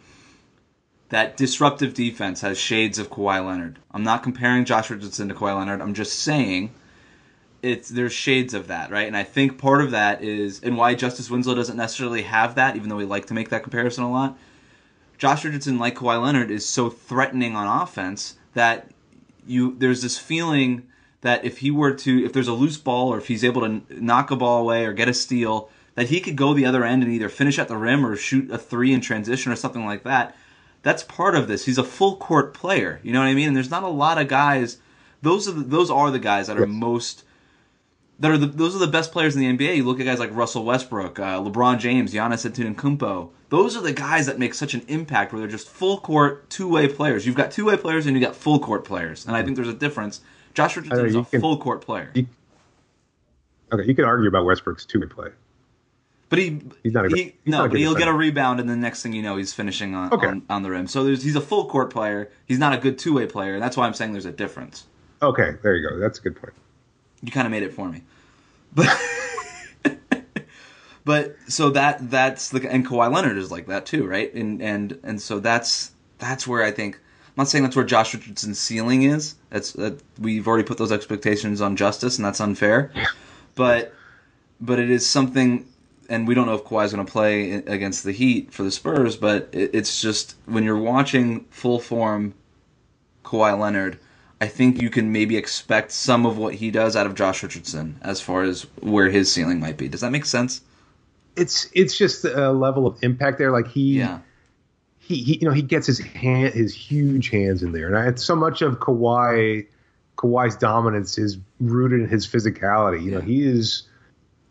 That 1.10 1.36
disruptive 1.36 1.94
defense 1.94 2.40
has 2.40 2.58
shades 2.58 2.98
of 2.98 3.10
Kawhi 3.10 3.44
Leonard. 3.44 3.78
I'm 3.92 4.02
not 4.02 4.22
comparing 4.22 4.64
Josh 4.64 4.90
Richardson 4.90 5.28
to 5.28 5.34
Kawhi 5.34 5.56
Leonard. 5.56 5.80
I'm 5.80 5.94
just 5.94 6.18
saying 6.18 6.74
it's 7.62 7.88
there's 7.88 8.12
shades 8.12 8.54
of 8.54 8.68
that, 8.68 8.90
right? 8.90 9.06
And 9.06 9.16
I 9.16 9.22
think 9.22 9.58
part 9.58 9.80
of 9.80 9.92
that 9.92 10.22
is 10.22 10.60
and 10.62 10.76
why 10.76 10.94
Justice 10.94 11.30
Winslow 11.30 11.54
doesn't 11.54 11.76
necessarily 11.76 12.22
have 12.22 12.56
that, 12.56 12.76
even 12.76 12.88
though 12.88 12.96
we 12.96 13.04
like 13.04 13.26
to 13.26 13.34
make 13.34 13.50
that 13.50 13.62
comparison 13.62 14.04
a 14.04 14.10
lot. 14.10 14.36
Josh 15.18 15.44
Richardson, 15.44 15.78
like 15.78 15.96
Kawhi 15.96 16.20
Leonard, 16.20 16.50
is 16.50 16.66
so 16.66 16.90
threatening 16.90 17.56
on 17.56 17.82
offense 17.82 18.36
that 18.54 18.90
you 19.46 19.76
there's 19.78 20.02
this 20.02 20.18
feeling 20.18 20.86
that 21.20 21.44
if 21.44 21.58
he 21.58 21.70
were 21.70 21.92
to 21.92 22.24
if 22.24 22.32
there's 22.32 22.48
a 22.48 22.52
loose 22.52 22.76
ball 22.76 23.12
or 23.12 23.18
if 23.18 23.28
he's 23.28 23.44
able 23.44 23.62
to 23.62 23.82
knock 23.90 24.30
a 24.30 24.36
ball 24.36 24.60
away 24.60 24.84
or 24.84 24.92
get 24.92 25.08
a 25.08 25.14
steal 25.14 25.70
that 25.94 26.08
he 26.08 26.20
could 26.20 26.36
go 26.36 26.52
the 26.52 26.66
other 26.66 26.84
end 26.84 27.02
and 27.02 27.12
either 27.12 27.28
finish 27.28 27.58
at 27.58 27.68
the 27.68 27.76
rim 27.76 28.04
or 28.04 28.16
shoot 28.16 28.50
a 28.50 28.58
three 28.58 28.92
in 28.92 29.00
transition 29.00 29.50
or 29.50 29.56
something 29.56 29.86
like 29.86 30.02
that 30.02 30.36
that's 30.86 31.02
part 31.02 31.34
of 31.34 31.48
this 31.48 31.64
he's 31.64 31.78
a 31.78 31.84
full 31.84 32.16
court 32.16 32.54
player 32.54 33.00
you 33.02 33.12
know 33.12 33.18
what 33.18 33.26
i 33.26 33.34
mean 33.34 33.48
and 33.48 33.56
there's 33.56 33.70
not 33.70 33.82
a 33.82 33.88
lot 33.88 34.18
of 34.18 34.28
guys 34.28 34.78
those 35.20 35.48
are 35.48 35.52
the, 35.52 35.62
those 35.64 35.90
are 35.90 36.12
the 36.12 36.18
guys 36.20 36.46
that 36.46 36.56
are 36.58 36.66
most 36.66 37.24
that 38.20 38.30
are 38.30 38.38
the, 38.38 38.46
those 38.46 38.74
are 38.74 38.78
the 38.78 38.86
best 38.86 39.12
players 39.12 39.36
in 39.36 39.42
the 39.42 39.66
NBA. 39.66 39.76
You 39.76 39.84
look 39.84 40.00
at 40.00 40.06
guys 40.06 40.18
like 40.18 40.34
Russell 40.34 40.64
Westbrook, 40.64 41.18
uh, 41.18 41.38
LeBron 41.38 41.78
James, 41.78 42.14
Giannis 42.14 42.50
Antetokounmpo. 42.50 43.28
Those 43.50 43.76
are 43.76 43.82
the 43.82 43.92
guys 43.92 44.24
that 44.24 44.38
make 44.38 44.54
such 44.54 44.72
an 44.72 44.82
impact 44.88 45.32
where 45.32 45.40
they're 45.40 45.50
just 45.50 45.68
full 45.68 45.98
court 45.98 46.48
two 46.48 46.66
way 46.66 46.88
players. 46.88 47.26
You've 47.26 47.34
got 47.34 47.50
two 47.50 47.66
way 47.66 47.76
players 47.76 48.06
and 48.06 48.16
you 48.16 48.22
have 48.24 48.32
got 48.32 48.40
full 48.40 48.58
court 48.58 48.84
players, 48.86 49.26
and 49.26 49.36
I 49.36 49.42
think 49.42 49.56
there's 49.56 49.68
a 49.68 49.74
difference. 49.74 50.22
Josh 50.54 50.76
Richardson 50.78 51.04
is 51.04 51.14
a 51.14 51.24
can- 51.24 51.42
full 51.42 51.58
court 51.58 51.82
player, 51.82 52.10
you- 52.14 52.26
Okay, 53.72 53.84
you 53.84 53.94
could 53.94 54.06
argue 54.06 54.28
about 54.28 54.46
Westbrook's 54.46 54.86
two-way 54.86 55.08
play. 55.08 55.28
But 56.28 56.38
he 56.38 56.60
He's 56.82 56.92
not 56.92 57.06
a 57.06 57.08
he, 57.08 57.22
he's 57.22 57.32
no, 57.46 57.58
not 57.62 57.70
but 57.70 57.78
he'll 57.78 57.94
get 57.94 58.08
a 58.08 58.12
rebound, 58.12 58.60
and 58.60 58.68
the 58.68 58.76
next 58.76 59.02
thing 59.02 59.12
you 59.12 59.22
know, 59.22 59.36
he's 59.36 59.52
finishing 59.54 59.94
on 59.94 60.12
Okay. 60.12 60.26
on, 60.26 60.42
on 60.50 60.62
the 60.62 60.70
rim. 60.70 60.86
So 60.86 61.04
there's, 61.04 61.22
he's 61.22 61.36
a 61.36 61.40
full 61.40 61.66
court 61.68 61.90
player. 61.92 62.30
He's 62.46 62.58
not 62.58 62.72
a 62.72 62.78
good 62.78 62.98
two 62.98 63.14
way 63.14 63.26
player. 63.26 63.54
and 63.54 63.62
That's 63.62 63.76
why 63.76 63.86
I'm 63.86 63.94
saying 63.94 64.12
there's 64.12 64.26
a 64.26 64.32
difference. 64.32 64.86
Okay, 65.22 65.54
there 65.62 65.74
you 65.76 65.88
go. 65.88 65.98
That's 65.98 66.18
a 66.18 66.22
good 66.22 66.36
point. 66.36 66.52
you 67.22 67.30
kind 67.32 67.46
of 67.46 67.50
made 67.50 67.62
it 67.62 67.72
for 67.72 67.88
me. 67.88 68.02
But 68.74 68.88
but 71.04 71.36
so 71.48 71.70
that 71.70 72.10
that's 72.10 72.50
the 72.50 72.68
and 72.70 72.86
Kawhi 72.86 73.12
Leonard 73.12 73.36
is 73.38 73.50
like 73.50 73.66
that 73.68 73.86
too, 73.86 74.06
right? 74.06 74.32
And 74.34 74.60
and 74.60 74.98
and 75.02 75.20
so 75.22 75.38
that's 75.40 75.92
that's 76.18 76.46
where 76.46 76.62
I 76.62 76.70
think 76.72 76.96
I'm 76.96 77.32
not 77.42 77.48
saying 77.48 77.64
that's 77.64 77.76
where 77.76 77.84
Josh 77.84 78.14
Richardson's 78.14 78.58
ceiling 78.58 79.04
is. 79.04 79.34
That's 79.50 79.72
that 79.72 80.00
we've 80.18 80.46
already 80.48 80.64
put 80.64 80.78
those 80.78 80.92
expectations 80.92 81.60
on 81.60 81.76
Justice, 81.76 82.16
and 82.18 82.24
that's 82.24 82.40
unfair. 82.40 82.90
But 83.54 83.94
but 84.60 84.78
it 84.78 84.90
is 84.90 85.06
something. 85.06 85.66
And 86.08 86.26
we 86.28 86.34
don't 86.34 86.46
know 86.46 86.54
if 86.54 86.64
Kawhi's 86.64 86.92
going 86.92 87.04
to 87.04 87.10
play 87.10 87.52
against 87.52 88.04
the 88.04 88.12
Heat 88.12 88.52
for 88.52 88.62
the 88.62 88.70
Spurs, 88.70 89.16
but 89.16 89.48
it's 89.52 90.00
just 90.00 90.36
when 90.46 90.64
you're 90.64 90.78
watching 90.78 91.44
full 91.50 91.78
form 91.78 92.34
Kawhi 93.24 93.58
Leonard, 93.58 93.98
I 94.40 94.46
think 94.46 94.80
you 94.80 94.90
can 94.90 95.12
maybe 95.12 95.36
expect 95.36 95.90
some 95.92 96.26
of 96.26 96.36
what 96.38 96.54
he 96.54 96.70
does 96.70 96.94
out 96.94 97.06
of 97.06 97.14
Josh 97.14 97.42
Richardson 97.42 97.98
as 98.02 98.20
far 98.20 98.42
as 98.42 98.62
where 98.80 99.08
his 99.10 99.32
ceiling 99.32 99.60
might 99.60 99.76
be. 99.76 99.88
Does 99.88 100.02
that 100.02 100.12
make 100.12 100.26
sense? 100.26 100.60
It's 101.36 101.68
it's 101.74 101.96
just 101.98 102.24
a 102.24 102.52
level 102.52 102.86
of 102.86 103.02
impact 103.02 103.38
there. 103.38 103.50
Like 103.50 103.68
he, 103.68 103.98
Yeah. 103.98 104.20
he, 104.98 105.16
he 105.22 105.38
you 105.38 105.46
know 105.48 105.52
he 105.54 105.62
gets 105.62 105.86
his 105.86 105.98
hand 105.98 106.54
his 106.54 106.74
huge 106.74 107.30
hands 107.30 107.62
in 107.62 107.72
there, 107.72 107.88
and 107.88 107.96
I, 107.96 108.14
so 108.14 108.34
much 108.36 108.62
of 108.62 108.78
Kawhi 108.78 109.66
Kawhi's 110.16 110.56
dominance 110.56 111.18
is 111.18 111.38
rooted 111.60 112.00
in 112.00 112.08
his 112.08 112.26
physicality. 112.26 113.02
You 113.02 113.10
know, 113.12 113.20
he 113.20 113.42
is 113.44 113.82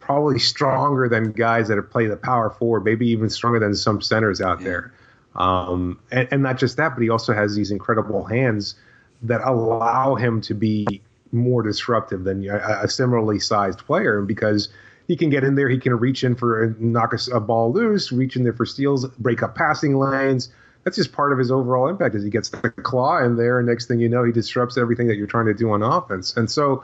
probably 0.05 0.37
stronger 0.37 1.09
than 1.09 1.31
guys 1.31 1.67
that 1.67 1.77
have 1.77 1.89
played 1.89 2.11
the 2.11 2.17
power 2.17 2.51
forward, 2.51 2.85
maybe 2.85 3.07
even 3.07 3.29
stronger 3.29 3.59
than 3.59 3.73
some 3.73 4.01
centers 4.01 4.39
out 4.39 4.61
there. 4.61 4.93
Um, 5.35 5.99
and, 6.11 6.27
and 6.31 6.43
not 6.43 6.59
just 6.59 6.77
that, 6.77 6.93
but 6.93 7.01
he 7.01 7.09
also 7.09 7.33
has 7.33 7.55
these 7.55 7.71
incredible 7.71 8.23
hands 8.23 8.75
that 9.23 9.41
allow 9.43 10.15
him 10.15 10.41
to 10.41 10.53
be 10.53 11.01
more 11.31 11.63
disruptive 11.63 12.23
than 12.23 12.47
a, 12.47 12.83
a 12.83 12.87
similarly 12.87 13.39
sized 13.39 13.79
player. 13.79 14.19
And 14.19 14.27
because 14.27 14.69
he 15.07 15.17
can 15.17 15.29
get 15.29 15.43
in 15.43 15.55
there, 15.55 15.69
he 15.69 15.79
can 15.79 15.97
reach 15.97 16.23
in 16.23 16.35
for 16.35 16.63
a 16.63 16.75
knock 16.79 17.13
a, 17.13 17.35
a 17.35 17.39
ball 17.39 17.73
loose, 17.73 18.11
reach 18.11 18.35
in 18.35 18.43
there 18.43 18.53
for 18.53 18.65
steals, 18.65 19.07
break 19.07 19.41
up 19.41 19.55
passing 19.55 19.97
lanes. 19.97 20.49
That's 20.83 20.97
just 20.97 21.11
part 21.11 21.33
of 21.33 21.39
his 21.39 21.49
overall 21.49 21.87
impact 21.87 22.13
as 22.13 22.23
he 22.23 22.29
gets 22.29 22.49
the 22.49 22.69
claw 22.69 23.23
in 23.23 23.37
there, 23.37 23.57
and 23.57 23.67
next 23.67 23.87
thing 23.87 23.99
you 23.99 24.07
know, 24.07 24.23
he 24.23 24.31
disrupts 24.31 24.77
everything 24.77 25.07
that 25.07 25.15
you're 25.15 25.25
trying 25.25 25.47
to 25.47 25.53
do 25.55 25.71
on 25.71 25.81
offense. 25.81 26.37
And 26.37 26.49
so, 26.49 26.83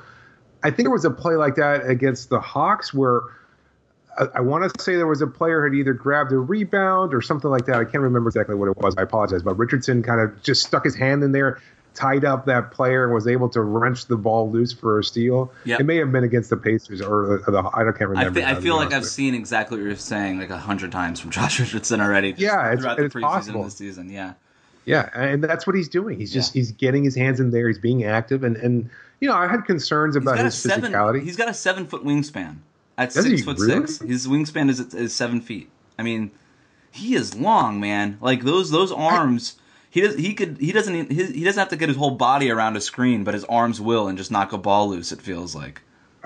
I 0.63 0.69
think 0.69 0.85
there 0.85 0.91
was 0.91 1.05
a 1.05 1.11
play 1.11 1.35
like 1.35 1.55
that 1.55 1.85
against 1.87 2.29
the 2.29 2.39
Hawks 2.39 2.93
where 2.93 3.21
I, 4.17 4.25
I 4.35 4.41
want 4.41 4.71
to 4.71 4.83
say 4.83 4.95
there 4.95 5.07
was 5.07 5.21
a 5.21 5.27
player 5.27 5.63
had 5.63 5.73
either 5.73 5.93
grabbed 5.93 6.31
a 6.31 6.37
rebound 6.37 7.13
or 7.13 7.21
something 7.21 7.49
like 7.49 7.65
that. 7.65 7.75
I 7.75 7.83
can't 7.85 8.03
remember 8.03 8.29
exactly 8.29 8.55
what 8.55 8.67
it 8.69 8.77
was. 8.77 8.95
I 8.97 9.03
apologize, 9.03 9.43
but 9.43 9.57
Richardson 9.57 10.03
kind 10.03 10.21
of 10.21 10.41
just 10.43 10.63
stuck 10.63 10.83
his 10.83 10.95
hand 10.95 11.23
in 11.23 11.31
there, 11.31 11.59
tied 11.93 12.25
up 12.25 12.45
that 12.45 12.71
player, 12.71 13.05
and 13.05 13.13
was 13.13 13.27
able 13.27 13.49
to 13.49 13.61
wrench 13.61 14.05
the 14.07 14.17
ball 14.17 14.51
loose 14.51 14.73
for 14.73 14.99
a 14.99 15.03
steal. 15.03 15.51
Yep. 15.65 15.79
It 15.79 15.83
may 15.85 15.97
have 15.97 16.11
been 16.11 16.23
against 16.23 16.49
the 16.49 16.57
Pacers 16.57 17.01
or 17.01 17.41
the, 17.45 17.51
the 17.51 17.57
I 17.73 17.83
don't 17.83 17.97
can't 17.97 18.09
remember. 18.09 18.39
I 18.39 18.43
now, 18.43 18.55
to 18.55 18.61
feel 18.61 18.75
like 18.75 18.93
I've 18.93 19.05
seen 19.05 19.33
exactly 19.33 19.77
what 19.77 19.85
you're 19.85 19.95
saying 19.95 20.39
like 20.39 20.49
a 20.49 20.57
hundred 20.57 20.91
times 20.91 21.19
from 21.19 21.31
Josh 21.31 21.59
Richardson 21.59 22.01
already. 22.01 22.33
Yeah, 22.37 22.73
it's- 22.73 22.79
throughout 22.81 22.97
the 22.97 23.03
preseason 23.03 23.21
possible. 23.21 23.63
the 23.63 23.71
season. 23.71 24.09
Yeah, 24.09 24.33
Yeah, 24.85 25.09
and 25.13 25.43
that's 25.43 25.67
what 25.67 25.75
he's 25.75 25.89
doing. 25.89 26.19
He's 26.19 26.33
just 26.33 26.55
Yeah. 26.55 26.59
he's 26.61 26.71
getting 26.71 27.03
his 27.03 27.15
hands 27.15 27.39
in 27.39 27.51
there. 27.51 27.67
He's 27.67 27.77
being 27.79 28.03
active, 28.03 28.43
and 28.43 28.57
and 28.57 28.89
you 29.19 29.27
know 29.27 29.35
I 29.35 29.47
had 29.47 29.65
concerns 29.65 30.15
about 30.15 30.39
his 30.39 30.55
seven. 30.55 30.91
physicality. 30.91 31.21
He's 31.23 31.35
got 31.37 31.49
a 31.49 31.53
seven 31.53 31.85
foot 31.85 32.03
wingspan 32.03 32.57
at 32.97 33.13
Does 33.13 33.25
six 33.25 33.43
foot 33.43 33.59
really? 33.59 33.87
six. 33.87 33.99
His 33.99 34.27
wingspan 34.27 34.69
is 34.69 34.79
is 34.93 35.13
seven 35.13 35.39
feet. 35.41 35.69
I 35.99 36.03
mean, 36.03 36.31
he 36.91 37.13
is 37.15 37.35
long, 37.35 37.79
man. 37.79 38.17
Like 38.21 38.43
those 38.43 38.71
those 38.71 38.91
arms. 38.91 39.57
He 39.91 40.01
does. 40.01 40.15
He 40.15 40.33
could. 40.33 40.57
He 40.57 40.71
doesn't. 40.71 41.11
His, 41.11 41.29
he 41.29 41.43
doesn't 41.43 41.59
have 41.59 41.69
to 41.69 41.75
get 41.75 41.89
his 41.89 41.97
whole 41.97 42.11
body 42.11 42.49
around 42.49 42.75
a 42.77 42.81
screen, 42.81 43.23
but 43.23 43.33
his 43.33 43.43
arms 43.45 43.79
will, 43.81 44.07
and 44.07 44.17
just 44.17 44.31
knock 44.31 44.53
a 44.53 44.57
ball 44.57 44.89
loose. 44.89 45.11
It 45.11 45.21
feels 45.21 45.53
like 45.53 45.81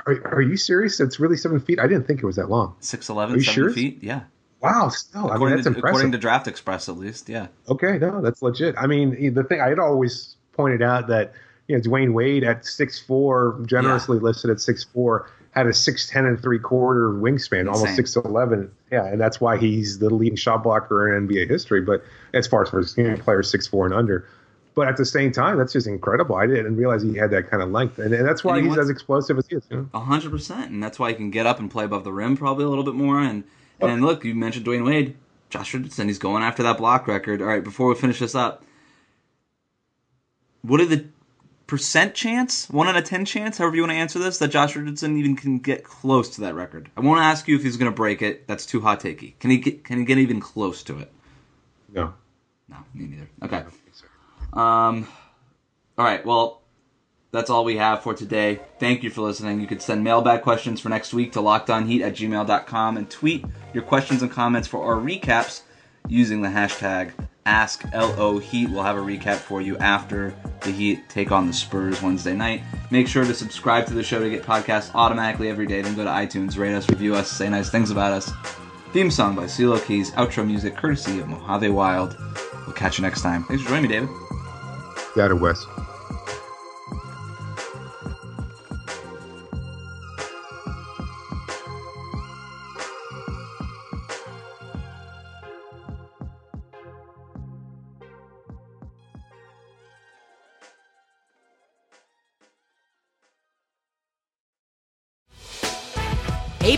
Are, 0.05 0.21
are 0.35 0.41
you 0.41 0.55
serious? 0.55 0.99
It's 0.99 1.19
really 1.19 1.35
seven 1.35 1.59
feet. 1.59 1.79
I 1.79 1.87
didn't 1.87 2.05
think 2.07 2.21
it 2.21 2.25
was 2.25 2.35
that 2.37 2.49
long. 2.49 2.75
six 2.79 3.09
eleven, 3.09 3.35
Are 3.35 3.37
you 3.39 3.43
seven 3.43 3.53
sure? 3.63 3.71
feet. 3.71 3.99
Yeah, 4.03 4.21
Wow, 4.65 4.89
still, 4.89 5.21
I 5.21 5.23
mean 5.23 5.33
according 5.33 5.55
that's 5.57 5.63
to 5.63 5.69
impressive. 5.69 5.89
according 5.89 6.11
to 6.13 6.17
Draft 6.17 6.47
Express, 6.47 6.89
at 6.89 6.97
least. 6.97 7.29
Yeah. 7.29 7.47
Okay, 7.69 7.97
no, 7.97 8.21
that's 8.21 8.41
legit. 8.41 8.75
I 8.77 8.87
mean, 8.87 9.15
eh, 9.19 9.29
the 9.29 9.43
thing 9.43 9.61
I 9.61 9.69
had 9.69 9.79
always 9.79 10.35
pointed 10.53 10.81
out 10.81 11.07
that 11.07 11.33
you 11.67 11.75
know 11.75 11.81
Dwyane 11.81 12.13
Wade 12.13 12.43
at 12.43 12.65
six 12.65 12.99
four, 12.99 13.59
generously 13.65 14.19
listed 14.19 14.51
at 14.51 14.59
six 14.59 14.83
four, 14.83 15.29
had 15.51 15.67
a 15.67 15.73
six 15.73 16.09
ten 16.09 16.25
and 16.25 16.41
three 16.41 16.59
quarter 16.59 17.09
wingspan, 17.09 17.67
almost 17.67 17.81
Insane. 17.81 17.95
six 17.95 18.15
eleven. 18.15 18.71
Yeah, 18.91 19.05
and 19.05 19.19
that's 19.19 19.39
why 19.41 19.57
he's 19.57 19.99
the 19.99 20.09
leading 20.09 20.35
shot 20.35 20.63
blocker 20.63 21.15
in 21.15 21.27
NBA 21.27 21.49
history. 21.49 21.81
But 21.81 22.03
as 22.33 22.47
far 22.47 22.63
as 22.63 22.69
for 22.69 22.83
you 23.01 23.09
know, 23.09 23.17
players 23.17 23.49
six 23.49 23.67
four 23.67 23.85
and 23.85 23.93
under. 23.93 24.27
But 24.75 24.89
at 24.89 24.97
the 24.97 25.05
same 25.05 25.31
time, 25.31 25.57
that's 25.57 25.71
just 25.71 25.87
incredible. 25.87 26.35
I 26.35 26.47
didn't 26.47 26.75
realize 26.75 27.01
he 27.01 27.15
had 27.15 27.31
that 27.31 27.49
kind 27.49 27.63
of 27.63 27.71
length, 27.71 27.97
and, 27.97 28.13
and 28.13 28.27
that's 28.27 28.43
why 28.43 28.57
And 28.57 28.65
he 28.65 28.69
he's 28.69 28.77
as 28.77 28.89
explosive 28.89 29.37
as 29.37 29.47
he 29.47 29.55
is. 29.55 29.63
A 29.93 29.99
hundred 30.01 30.31
percent, 30.31 30.69
and 30.69 30.83
that's 30.83 30.99
why 30.99 31.09
he 31.09 31.15
can 31.15 31.31
get 31.31 31.45
up 31.45 31.59
and 31.59 31.71
play 31.71 31.85
above 31.85 32.03
the 32.03 32.11
rim 32.11 32.35
probably 32.35 32.65
a 32.65 32.67
little 32.67 32.83
bit 32.83 32.93
more. 32.93 33.19
And 33.19 33.45
and 33.81 34.03
look, 34.03 34.23
you 34.23 34.35
mentioned 34.35 34.65
Dwyane 34.65 34.85
Wade, 34.85 35.15
Josh 35.49 35.73
Richardson. 35.73 36.07
He's 36.07 36.19
going 36.19 36.43
after 36.43 36.63
that 36.63 36.77
block 36.77 37.07
record. 37.07 37.41
All 37.41 37.47
right, 37.47 37.63
before 37.63 37.87
we 37.87 37.95
finish 37.95 38.19
this 38.19 38.35
up, 38.35 38.63
what 40.61 40.81
are 40.81 40.85
the 40.85 41.05
percent 41.67 42.13
chance, 42.13 42.69
one 42.69 42.87
out 42.87 42.95
of 42.95 43.03
ten 43.03 43.25
chance, 43.25 43.57
however 43.57 43.75
you 43.75 43.81
want 43.81 43.91
to 43.91 43.97
answer 43.97 44.19
this, 44.19 44.37
that 44.37 44.49
Josh 44.49 44.75
Richardson 44.75 45.17
even 45.17 45.35
can 45.35 45.59
get 45.59 45.83
close 45.83 46.29
to 46.31 46.41
that 46.41 46.55
record? 46.55 46.89
I 46.95 47.01
won't 47.01 47.19
ask 47.19 47.47
you 47.47 47.55
if 47.55 47.63
he's 47.63 47.77
going 47.77 47.91
to 47.91 47.95
break 47.95 48.21
it. 48.21 48.47
That's 48.47 48.65
too 48.65 48.81
hot 48.81 48.99
takey. 48.99 49.37
Can 49.39 49.49
he 49.49 49.57
get? 49.57 49.83
Can 49.83 49.99
he 49.99 50.05
get 50.05 50.17
even 50.17 50.39
close 50.39 50.83
to 50.83 50.99
it? 50.99 51.11
No. 51.91 52.13
No, 52.67 52.77
me 52.93 53.05
neither. 53.05 53.29
Okay. 53.43 53.63
Um, 54.53 55.07
all 55.97 56.05
right. 56.05 56.25
Well, 56.25 56.61
that's 57.35 57.49
all 57.49 57.65
we 57.65 57.77
have 57.77 58.01
for 58.01 58.13
today. 58.13 58.61
Thank 58.79 59.03
you 59.03 59.09
for 59.09 59.21
listening. 59.21 59.59
You 59.59 59.67
can 59.67 59.79
send 59.79 60.03
mailbag 60.03 60.41
questions 60.41 60.79
for 60.79 60.89
next 60.89 61.13
week 61.13 61.33
to 61.33 61.39
lockedonheat 61.39 62.01
at 62.01 62.15
gmail.com 62.15 62.97
and 62.97 63.09
tweet 63.09 63.45
your 63.73 63.83
questions 63.83 64.21
and 64.21 64.31
comments 64.31 64.67
for 64.67 64.83
our 64.83 64.99
recaps 64.99 65.61
using 66.07 66.41
the 66.41 66.49
hashtag 66.49 67.11
AskLOHeat. 67.45 68.71
We'll 68.71 68.83
have 68.83 68.97
a 68.97 69.01
recap 69.01 69.35
for 69.35 69.61
you 69.61 69.77
after 69.77 70.33
the 70.61 70.71
Heat 70.71 71.09
take 71.09 71.31
on 71.31 71.47
the 71.47 71.53
Spurs 71.53 72.01
Wednesday 72.01 72.35
night. 72.35 72.61
Make 72.89 73.07
sure 73.07 73.25
to 73.25 73.33
subscribe 73.33 73.85
to 73.87 73.93
the 73.93 74.03
show 74.03 74.19
to 74.19 74.29
get 74.29 74.43
podcasts 74.43 74.91
automatically 74.95 75.49
every 75.49 75.67
day. 75.67 75.81
Then 75.81 75.95
go 75.95 76.03
to 76.03 76.09
iTunes, 76.09 76.57
rate 76.57 76.73
us, 76.73 76.89
review 76.89 77.15
us, 77.15 77.29
say 77.29 77.49
nice 77.49 77.69
things 77.69 77.91
about 77.91 78.13
us. 78.13 78.31
Theme 78.93 79.11
song 79.11 79.35
by 79.35 79.45
C-Low 79.45 79.77
Keyz, 79.79 80.11
outro 80.13 80.45
music 80.45 80.75
courtesy 80.75 81.19
of 81.19 81.27
Mojave 81.27 81.69
Wilde. 81.69 82.17
We'll 82.65 82.75
catch 82.75 82.97
you 82.97 83.03
next 83.03 83.21
time. 83.21 83.43
Thanks 83.43 83.61
for 83.61 83.69
joining 83.69 83.83
me, 83.83 83.89
David. 83.89 84.09
Got 85.15 85.31
it, 85.31 85.35
Wes. 85.35 85.65